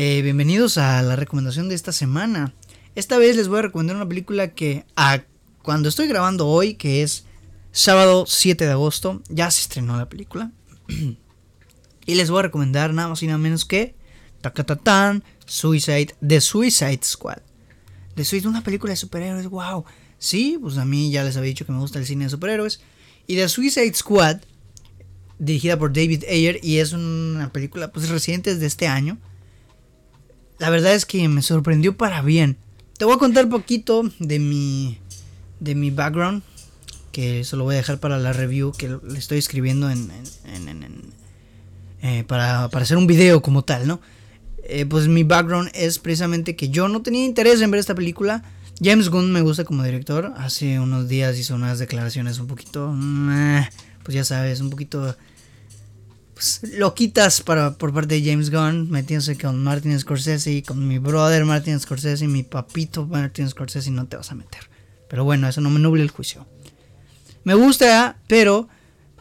eh, 0.00 0.22
bienvenidos 0.22 0.78
a 0.78 1.02
la 1.02 1.16
recomendación 1.16 1.68
de 1.68 1.74
esta 1.74 1.90
semana. 1.90 2.54
Esta 2.94 3.18
vez 3.18 3.34
les 3.34 3.48
voy 3.48 3.58
a 3.58 3.62
recomendar 3.62 3.96
una 3.96 4.06
película 4.06 4.54
que 4.54 4.86
a, 4.94 5.24
cuando 5.60 5.88
estoy 5.88 6.06
grabando 6.06 6.46
hoy, 6.46 6.74
que 6.74 7.02
es 7.02 7.24
sábado 7.72 8.24
7 8.24 8.64
de 8.64 8.70
agosto, 8.70 9.24
ya 9.28 9.50
se 9.50 9.62
estrenó 9.62 9.96
la 9.96 10.08
película. 10.08 10.52
y 12.06 12.14
les 12.14 12.30
voy 12.30 12.38
a 12.38 12.42
recomendar 12.42 12.94
nada 12.94 13.08
más 13.08 13.24
y 13.24 13.26
nada 13.26 13.38
menos 13.38 13.64
que 13.64 13.96
Takatatán, 14.40 15.24
Suicide, 15.46 16.14
The 16.24 16.40
Suicide 16.40 17.00
Squad. 17.02 17.38
The 18.14 18.24
Suicide, 18.24 18.50
una 18.50 18.62
película 18.62 18.92
de 18.92 18.98
superhéroes, 18.98 19.48
wow. 19.48 19.84
Sí, 20.16 20.58
pues 20.60 20.78
a 20.78 20.84
mí 20.84 21.10
ya 21.10 21.24
les 21.24 21.36
había 21.36 21.48
dicho 21.48 21.66
que 21.66 21.72
me 21.72 21.80
gusta 21.80 21.98
el 21.98 22.06
cine 22.06 22.26
de 22.26 22.30
superhéroes. 22.30 22.82
Y 23.26 23.34
The 23.34 23.48
Suicide 23.48 23.94
Squad 23.94 24.42
dirigida 25.40 25.76
por 25.76 25.92
David 25.92 26.22
Ayer 26.30 26.60
y 26.62 26.78
es 26.78 26.92
una 26.92 27.52
película 27.52 27.90
pues 27.90 28.08
reciente 28.08 28.54
de 28.54 28.64
este 28.64 28.86
año. 28.86 29.18
La 30.58 30.70
verdad 30.70 30.94
es 30.94 31.06
que 31.06 31.28
me 31.28 31.42
sorprendió 31.42 31.96
para 31.96 32.22
bien. 32.22 32.56
Te 32.98 33.04
voy 33.04 33.14
a 33.14 33.18
contar 33.18 33.44
un 33.44 33.50
poquito 33.50 34.02
de 34.18 34.38
mi 34.38 34.98
de 35.60 35.74
mi 35.74 35.90
background, 35.90 36.42
que 37.12 37.40
eso 37.40 37.56
lo 37.56 37.64
voy 37.64 37.74
a 37.74 37.78
dejar 37.78 37.98
para 37.98 38.18
la 38.18 38.32
review 38.32 38.72
que 38.72 38.88
le 38.88 39.18
estoy 39.18 39.38
escribiendo 39.38 39.90
en, 39.90 40.10
eh, 42.02 42.24
para, 42.24 42.64
hacer 42.64 42.96
un 42.96 43.06
video 43.06 43.42
como 43.42 43.62
tal, 43.62 43.86
¿no? 43.86 44.00
Eh, 44.64 44.86
pues 44.86 45.08
mi 45.08 45.24
background 45.24 45.70
es 45.74 45.98
precisamente 45.98 46.54
que 46.54 46.68
yo 46.68 46.88
no 46.88 47.02
tenía 47.02 47.24
interés 47.24 47.60
en 47.60 47.70
ver 47.70 47.80
esta 47.80 47.94
película. 47.94 48.44
James 48.80 49.08
Gunn 49.08 49.32
me 49.32 49.40
gusta 49.40 49.64
como 49.64 49.82
director. 49.82 50.32
Hace 50.36 50.78
unos 50.78 51.08
días 51.08 51.38
hizo 51.38 51.54
unas 51.54 51.78
declaraciones 51.78 52.38
un 52.38 52.46
poquito, 52.46 52.94
pues 54.04 54.14
ya 54.14 54.24
sabes, 54.24 54.60
un 54.60 54.70
poquito 54.70 55.16
pues, 56.38 56.60
loquitas 56.74 57.40
para, 57.40 57.76
por 57.76 57.92
parte 57.92 58.14
de 58.14 58.30
James 58.30 58.50
Gunn, 58.50 58.88
metiéndose 58.92 59.36
con 59.36 59.60
Martin 59.60 59.98
Scorsese, 59.98 60.62
con 60.62 60.86
mi 60.86 60.98
brother 60.98 61.44
Martin 61.44 61.80
Scorsese, 61.80 62.28
mi 62.28 62.44
papito 62.44 63.08
Martin 63.08 63.48
Scorsese, 63.48 63.90
no 63.90 64.06
te 64.06 64.16
vas 64.16 64.30
a 64.30 64.36
meter. 64.36 64.70
Pero 65.08 65.24
bueno, 65.24 65.48
eso 65.48 65.60
no 65.60 65.68
me 65.68 65.80
nuble 65.80 66.00
el 66.00 66.10
juicio. 66.10 66.46
Me 67.42 67.54
gusta, 67.54 68.18
pero 68.28 68.68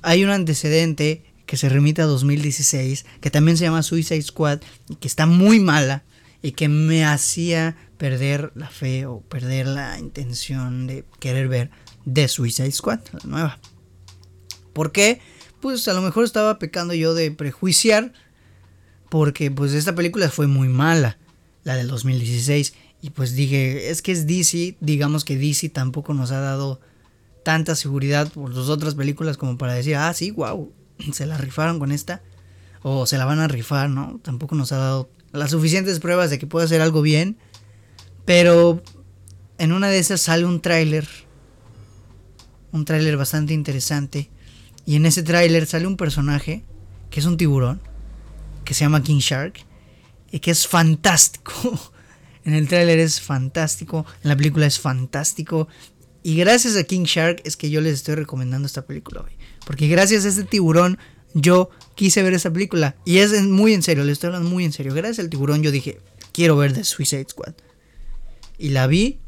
hay 0.04 0.24
un 0.24 0.30
antecedente 0.30 1.24
que 1.48 1.58
se 1.58 1.70
remite 1.70 2.04
a 2.04 2.06
2016, 2.06 3.08
que 3.20 3.32
también 3.32 3.58
se 3.58 3.64
llama 3.64 3.82
Suicide 3.82 4.22
Squad, 4.22 4.60
y 4.88 4.98
que 4.98 5.08
está 5.08 5.26
muy 5.26 5.60
mala, 5.60 6.04
y 6.44 6.52
que 6.52 6.70
me 6.70 7.04
hacía 7.04 7.76
perder 7.98 8.52
la 8.54 8.70
fe 8.70 9.08
o 9.08 9.22
perder 9.22 9.66
la 9.66 9.98
intención 9.98 10.86
de 10.86 11.04
querer 11.20 11.48
ver 11.48 11.72
The 12.14 12.28
Suicide 12.28 12.72
Squad, 12.72 13.00
la 13.12 13.28
nueva. 13.28 13.60
¿Por 14.74 14.92
qué? 14.92 15.20
Pues 15.62 15.88
a 15.88 15.94
lo 15.94 16.02
mejor 16.02 16.24
estaba 16.24 16.60
pecando 16.60 16.94
yo 16.94 17.14
de 17.14 17.32
prejuiciar, 17.32 18.14
porque 19.10 19.52
pues 19.52 19.74
esta 19.74 19.96
película 19.96 20.30
fue 20.30 20.48
muy 20.48 20.68
mala, 20.68 21.18
la 21.64 21.76
del 21.76 21.88
2016, 21.88 22.74
y 23.02 23.10
pues 23.12 23.36
dije, 23.36 23.90
es 23.90 24.02
que 24.02 24.12
es 24.12 24.28
DC, 24.28 24.78
digamos 24.80 25.24
que 25.26 25.38
DC 25.38 25.70
tampoco 25.70 26.14
nos 26.14 26.32
ha 26.32 26.40
dado 26.40 26.80
tanta 27.44 27.76
seguridad 27.76 28.32
por 28.32 28.54
las 28.54 28.70
otras 28.70 28.96
películas 28.96 29.38
como 29.38 29.58
para 29.58 29.74
decir, 29.74 29.96
ah, 29.96 30.14
sí, 30.14 30.32
wow, 30.32 30.72
se 31.14 31.26
la 31.26 31.38
rifaron 31.38 31.80
con 31.80 31.92
esta, 31.92 32.22
o 32.84 33.06
se 33.06 33.18
la 33.18 33.26
van 33.26 33.40
a 33.40 33.48
rifar, 33.48 33.90
¿no? 33.90 34.20
Tampoco 34.24 34.56
nos 34.56 34.72
ha 34.72 34.78
dado 34.78 35.10
las 35.32 35.52
suficientes 35.52 36.00
pruebas 36.00 36.30
de 36.30 36.40
que 36.40 36.48
puede 36.48 36.66
hacer 36.66 36.82
algo 36.82 37.02
bien, 37.02 37.38
pero 38.26 38.82
en 39.58 39.72
una 39.72 39.90
de 39.90 40.00
esas 40.00 40.22
sale 40.22 40.46
un 40.46 40.62
tráiler, 40.62 41.08
un 42.72 42.86
tráiler 42.86 43.18
bastante 43.18 43.54
interesante, 43.54 44.30
y 44.88 44.96
en 44.96 45.06
ese 45.06 45.22
tráiler 45.22 45.68
sale 45.68 45.86
un 45.86 45.98
personaje 45.98 46.64
que 47.10 47.20
es 47.20 47.26
un 47.26 47.36
tiburón, 47.36 47.82
que 48.64 48.74
se 48.74 48.86
llama 48.86 49.04
King 49.04 49.20
Shark, 49.20 49.60
y 50.32 50.40
que 50.40 50.50
es 50.50 50.66
fantástico. 50.66 51.54
en 52.46 52.54
el 52.54 52.70
tráiler 52.70 52.98
es 52.98 53.20
fantástico, 53.20 54.06
en 54.24 54.30
la 54.30 54.38
película 54.38 54.66
es 54.66 54.80
fantástico. 54.80 55.68
Y 56.24 56.38
gracias 56.38 56.78
a 56.78 56.86
King 56.86 57.04
Shark 57.04 57.42
es 57.44 57.58
que 57.58 57.70
yo 57.70 57.82
les 57.82 57.96
estoy 57.96 58.16
recomendando 58.16 58.66
esta 58.66 58.86
película 58.86 59.22
hoy. 59.22 59.34
Porque 59.66 59.90
gracias 59.90 60.24
a 60.24 60.30
este 60.30 60.46
tiburón 60.46 60.98
yo 61.34 61.70
quise 61.96 62.24
ver 62.24 62.34
esta 62.34 62.54
película. 62.54 62.96
Y 63.04 63.18
es 63.18 63.44
muy 63.44 63.74
en 63.74 63.84
serio, 63.84 64.06
le 64.06 64.14
estoy 64.14 64.28
hablando 64.28 64.50
muy 64.50 64.64
en 64.64 64.72
serio. 64.72 64.94
Gracias 64.94 65.20
al 65.20 65.30
tiburón 65.30 65.64
yo 65.64 65.72
dije, 65.72 66.00
quiero 66.32 66.56
ver 66.56 66.72
The 66.72 66.86
Suicide 66.86 67.28
Squad. 67.30 67.56
Y 68.58 68.70
la 68.70 68.88
vi 68.88 69.20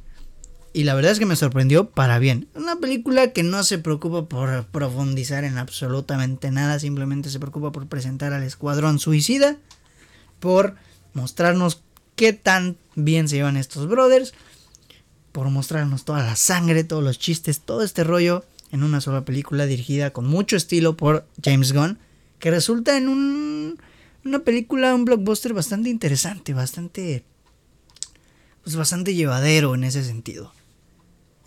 y 0.73 0.83
la 0.83 0.93
verdad 0.93 1.11
es 1.11 1.19
que 1.19 1.25
me 1.25 1.35
sorprendió 1.35 1.89
para 1.89 2.19
bien. 2.19 2.47
Una 2.53 2.77
película 2.77 3.31
que 3.31 3.43
no 3.43 3.63
se 3.63 3.79
preocupa 3.79 4.27
por 4.27 4.65
profundizar 4.67 5.43
en 5.43 5.57
absolutamente 5.57 6.51
nada, 6.51 6.79
simplemente 6.79 7.29
se 7.29 7.39
preocupa 7.39 7.71
por 7.71 7.87
presentar 7.87 8.33
al 8.33 8.43
escuadrón 8.43 8.99
suicida, 8.99 9.57
por 10.39 10.75
mostrarnos 11.13 11.81
qué 12.15 12.33
tan 12.33 12.77
bien 12.95 13.27
se 13.27 13.37
llevan 13.37 13.57
estos 13.57 13.87
brothers, 13.87 14.33
por 15.31 15.49
mostrarnos 15.49 16.05
toda 16.05 16.23
la 16.23 16.35
sangre, 16.35 16.83
todos 16.83 17.03
los 17.03 17.17
chistes, 17.17 17.61
todo 17.61 17.83
este 17.83 18.03
rollo 18.03 18.45
en 18.71 18.83
una 18.83 19.01
sola 19.01 19.25
película 19.25 19.65
dirigida 19.65 20.11
con 20.11 20.27
mucho 20.27 20.55
estilo 20.55 20.95
por 20.95 21.25
James 21.43 21.73
Gunn, 21.73 21.97
que 22.37 22.51
resulta 22.51 22.95
en 22.97 23.09
un, 23.09 23.79
una 24.23 24.39
película, 24.39 24.93
un 24.93 25.05
blockbuster 25.05 25.53
bastante 25.53 25.89
interesante, 25.89 26.53
bastante 26.53 27.23
pues 28.63 28.75
bastante 28.75 29.15
llevadero 29.15 29.73
en 29.73 29.83
ese 29.83 30.03
sentido. 30.03 30.53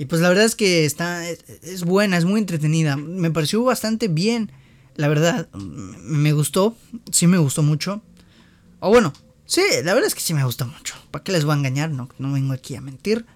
Y 0.02 0.06
pues 0.06 0.20
la 0.20 0.30
verdad 0.30 0.46
es 0.46 0.56
que 0.56 0.84
está 0.84 1.30
es, 1.30 1.84
buena, 1.84 2.16
es 2.16 2.24
muy 2.24 2.40
entretenida. 2.40 2.96
Me 2.96 3.30
pareció 3.30 3.62
bastante 3.62 4.08
bien, 4.08 4.50
la 4.96 5.06
verdad. 5.06 5.48
Me 5.54 6.32
gustó, 6.32 6.76
sí 7.12 7.28
me 7.28 7.38
gustó 7.38 7.62
mucho. 7.62 8.02
O 8.80 8.88
bueno, 8.88 9.12
sí, 9.46 9.62
la 9.84 9.94
verdad 9.94 10.08
es 10.08 10.16
que 10.16 10.20
sí 10.20 10.34
me 10.34 10.42
gustó 10.42 10.66
mucho. 10.66 10.96
¿Para 11.12 11.22
qué 11.22 11.30
les 11.30 11.44
voy 11.44 11.54
a 11.54 11.58
engañar? 11.58 11.90
No, 11.90 12.08
no 12.18 12.32
vengo 12.32 12.52
aquí 12.52 12.74
a 12.74 12.80
mentir. 12.80 13.26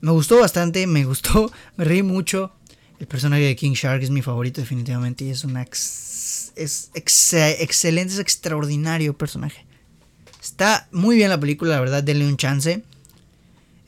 Me 0.00 0.12
gustó 0.12 0.38
bastante, 0.38 0.86
me 0.86 1.04
gustó, 1.04 1.50
me 1.76 1.84
reí 1.84 2.04
mucho. 2.04 2.52
El 3.00 3.08
personaje 3.08 3.42
de 3.42 3.56
King 3.56 3.72
Shark 3.72 4.00
es 4.00 4.10
mi 4.10 4.22
favorito 4.22 4.60
definitivamente 4.60 5.24
y 5.24 5.30
es 5.30 5.42
una 5.42 5.62
es 5.64 6.92
excelente, 6.94 8.14
es 8.14 8.20
extraordinario 8.20 9.18
personaje. 9.18 9.66
Está 10.40 10.86
muy 10.92 11.16
bien 11.16 11.30
la 11.30 11.40
película, 11.40 11.72
la 11.72 11.80
verdad, 11.80 12.04
denle 12.04 12.28
un 12.28 12.36
chance. 12.36 12.84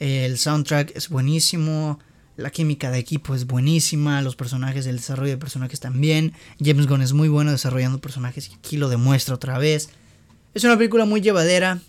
El 0.01 0.39
soundtrack 0.39 0.97
es 0.97 1.09
buenísimo. 1.09 2.01
La 2.37 2.51
química 2.51 2.91
de 2.91 2.99
equipo 2.99 3.35
es 3.35 3.47
buenísima, 3.47 4.21
los 4.21 4.37
personajes, 4.37 4.87
el 4.87 4.97
desarrollo 4.97 5.31
de 5.31 5.39
personajes 5.39 5.81
también. 5.81 6.35
James 6.63 6.87
Gunn 6.87 7.01
es 7.01 7.15
muy 7.15 7.29
bueno 7.29 7.51
desarrollando 7.51 7.99
personajes 7.99 8.51
y 8.51 8.55
aquí 8.55 8.77
lo 8.77 8.91
demuestra 8.91 9.35
otra 9.35 9.59
vez. 9.59 9.89
Es 10.53 10.63
una 10.65 10.77
película 10.77 11.07
muy 11.07 11.23
llevadera. 11.23 11.81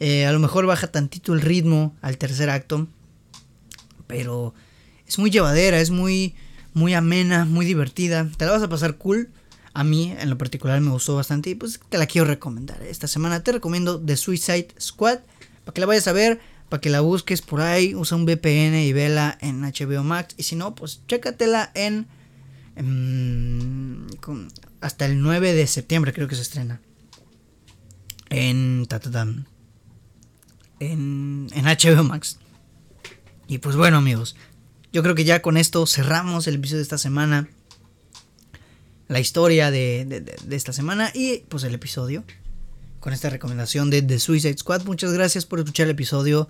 Eh, 0.00 0.26
a 0.26 0.32
lo 0.32 0.40
mejor 0.40 0.66
baja 0.66 0.88
tantito 0.88 1.32
el 1.32 1.40
ritmo 1.40 1.94
al 2.02 2.18
tercer 2.18 2.50
acto. 2.50 2.88
Pero 4.08 4.52
es 5.06 5.18
muy 5.18 5.30
llevadera, 5.30 5.80
es 5.80 5.90
muy, 5.90 6.34
muy 6.74 6.94
amena, 6.94 7.44
muy 7.44 7.64
divertida. 7.64 8.28
Te 8.36 8.46
la 8.46 8.52
vas 8.52 8.62
a 8.62 8.68
pasar 8.68 8.96
cool. 8.96 9.30
A 9.74 9.84
mí 9.84 10.12
en 10.18 10.28
lo 10.28 10.36
particular 10.38 10.80
me 10.80 10.90
gustó 10.90 11.14
bastante 11.14 11.50
y 11.50 11.54
pues 11.54 11.78
te 11.88 11.98
la 11.98 12.06
quiero 12.06 12.26
recomendar. 12.26 12.82
Esta 12.82 13.06
semana 13.06 13.44
te 13.44 13.52
recomiendo 13.52 14.00
The 14.00 14.16
Suicide 14.16 14.68
Squad 14.80 15.20
para 15.64 15.72
que 15.74 15.80
la 15.80 15.86
vayas 15.86 16.08
a 16.08 16.12
ver 16.12 16.40
para 16.68 16.80
que 16.80 16.90
la 16.90 17.00
busques 17.00 17.42
por 17.42 17.60
ahí, 17.60 17.94
usa 17.94 18.16
un 18.16 18.26
VPN 18.26 18.76
y 18.82 18.92
vela 18.92 19.38
en 19.40 19.62
HBO 19.62 20.04
Max. 20.04 20.34
Y 20.36 20.42
si 20.42 20.56
no, 20.56 20.74
pues 20.74 21.00
chécatela 21.06 21.70
en, 21.74 22.06
hasta 24.80 25.06
el 25.06 25.20
9 25.20 25.52
de 25.54 25.66
septiembre 25.66 26.12
creo 26.12 26.28
que 26.28 26.34
se 26.34 26.42
estrena. 26.42 26.80
En, 28.30 28.86
en, 30.80 31.48
en 31.52 31.64
HBO 31.64 32.04
Max. 32.04 32.38
Y 33.46 33.58
pues 33.58 33.76
bueno 33.76 33.96
amigos, 33.96 34.36
yo 34.92 35.02
creo 35.02 35.14
que 35.14 35.24
ya 35.24 35.40
con 35.40 35.56
esto 35.56 35.86
cerramos 35.86 36.46
el 36.46 36.56
episodio 36.56 36.78
de 36.78 36.82
esta 36.82 36.98
semana. 36.98 37.48
La 39.08 39.20
historia 39.20 39.70
de, 39.70 40.04
de 40.04 40.56
esta 40.56 40.74
semana 40.74 41.10
y 41.14 41.38
pues 41.48 41.64
el 41.64 41.74
episodio 41.74 42.24
con 43.08 43.14
esta 43.14 43.30
recomendación 43.30 43.88
de 43.88 44.02
The 44.02 44.18
Suicide 44.18 44.58
Squad. 44.58 44.84
Muchas 44.84 45.14
gracias 45.14 45.46
por 45.46 45.60
escuchar 45.60 45.84
el 45.86 45.92
episodio. 45.92 46.46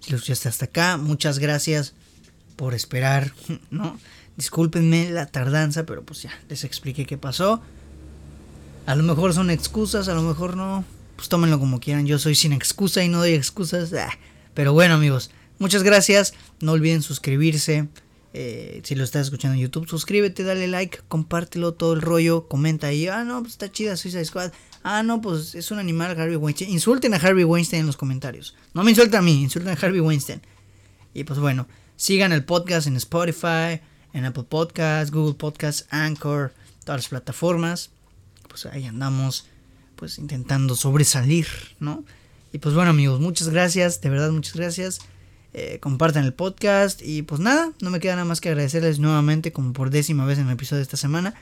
Si 0.00 0.10
lo 0.10 0.16
escuchaste 0.16 0.48
hasta 0.48 0.64
acá, 0.64 0.96
muchas 0.96 1.38
gracias 1.38 1.94
por 2.56 2.74
esperar, 2.74 3.32
¿no? 3.70 3.96
Discúlpenme 4.36 5.08
la 5.10 5.26
tardanza, 5.26 5.86
pero 5.86 6.02
pues 6.02 6.22
ya 6.22 6.32
les 6.48 6.64
expliqué 6.64 7.06
qué 7.06 7.16
pasó. 7.16 7.62
A 8.86 8.96
lo 8.96 9.04
mejor 9.04 9.34
son 9.34 9.50
excusas, 9.50 10.08
a 10.08 10.14
lo 10.14 10.22
mejor 10.22 10.56
no. 10.56 10.84
pues 11.14 11.28
tómenlo 11.28 11.60
como 11.60 11.78
quieran. 11.78 12.06
Yo 12.06 12.18
soy 12.18 12.34
sin 12.34 12.52
excusa 12.52 13.04
y 13.04 13.08
no 13.08 13.18
doy 13.18 13.34
excusas. 13.34 13.92
Ah, 13.92 14.10
pero 14.52 14.72
bueno, 14.72 14.94
amigos, 14.94 15.30
muchas 15.60 15.84
gracias. 15.84 16.34
No 16.58 16.72
olviden 16.72 17.02
suscribirse. 17.02 17.86
Eh, 18.32 18.80
si 18.82 18.96
lo 18.96 19.04
estás 19.04 19.26
escuchando 19.26 19.54
en 19.54 19.60
YouTube, 19.60 19.88
suscríbete, 19.88 20.42
dale 20.42 20.66
like, 20.66 21.02
compártelo 21.06 21.74
todo 21.74 21.92
el 21.92 22.02
rollo, 22.02 22.48
comenta 22.48 22.88
ahí. 22.88 23.06
Ah, 23.06 23.22
no, 23.22 23.42
pues 23.42 23.52
está 23.52 23.70
chida 23.70 23.96
Suicide 23.96 24.24
Squad. 24.24 24.50
Ah, 24.82 25.02
no, 25.02 25.20
pues 25.20 25.54
es 25.54 25.70
un 25.70 25.78
animal 25.78 26.18
Harvey 26.18 26.36
Weinstein. 26.36 26.70
Insulten 26.70 27.12
a 27.14 27.18
Harvey 27.18 27.44
Weinstein 27.44 27.80
en 27.80 27.86
los 27.86 27.96
comentarios. 27.96 28.54
No 28.72 28.82
me 28.82 28.90
insulten 28.90 29.18
a 29.18 29.22
mí, 29.22 29.42
insulten 29.42 29.70
a 29.70 29.78
Harvey 29.80 30.00
Weinstein. 30.00 30.40
Y 31.12 31.24
pues 31.24 31.38
bueno, 31.38 31.66
sigan 31.96 32.32
el 32.32 32.44
podcast 32.44 32.86
en 32.86 32.96
Spotify, 32.96 33.80
en 34.12 34.24
Apple 34.24 34.44
Podcasts, 34.44 35.12
Google 35.12 35.34
Podcasts, 35.34 35.86
Anchor, 35.90 36.52
todas 36.84 37.02
las 37.02 37.08
plataformas. 37.08 37.90
Pues 38.48 38.66
ahí 38.66 38.86
andamos, 38.86 39.46
pues 39.96 40.18
intentando 40.18 40.74
sobresalir, 40.74 41.46
¿no? 41.78 42.04
Y 42.52 42.58
pues 42.58 42.74
bueno 42.74 42.90
amigos, 42.90 43.20
muchas 43.20 43.48
gracias, 43.48 44.00
de 44.00 44.10
verdad 44.10 44.30
muchas 44.30 44.54
gracias. 44.54 45.00
Eh, 45.52 45.78
compartan 45.80 46.24
el 46.24 46.32
podcast 46.32 47.02
y 47.02 47.22
pues 47.22 47.40
nada, 47.40 47.72
no 47.80 47.90
me 47.90 47.98
queda 47.98 48.14
nada 48.14 48.24
más 48.24 48.40
que 48.40 48.48
agradecerles 48.48 49.00
nuevamente 49.00 49.52
como 49.52 49.72
por 49.72 49.90
décima 49.90 50.24
vez 50.24 50.38
en 50.38 50.46
el 50.46 50.52
episodio 50.52 50.78
de 50.78 50.84
esta 50.84 50.96
semana. 50.96 51.34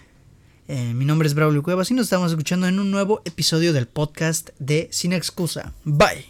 Eh, 0.69 0.93
mi 0.93 1.07
nombre 1.07 1.27
es 1.27 1.35
Braulio 1.35 1.63
Cuevas 1.63 1.91
y 1.91 1.95
nos 1.95 2.05
estamos 2.05 2.31
escuchando 2.31 2.67
en 2.67 2.79
un 2.79 2.91
nuevo 2.91 3.23
episodio 3.25 3.73
del 3.73 3.89
podcast 3.89 4.51
de 4.59 4.89
Sin 4.93 5.15
Excusa. 5.15 5.73
Bye. 5.85 6.27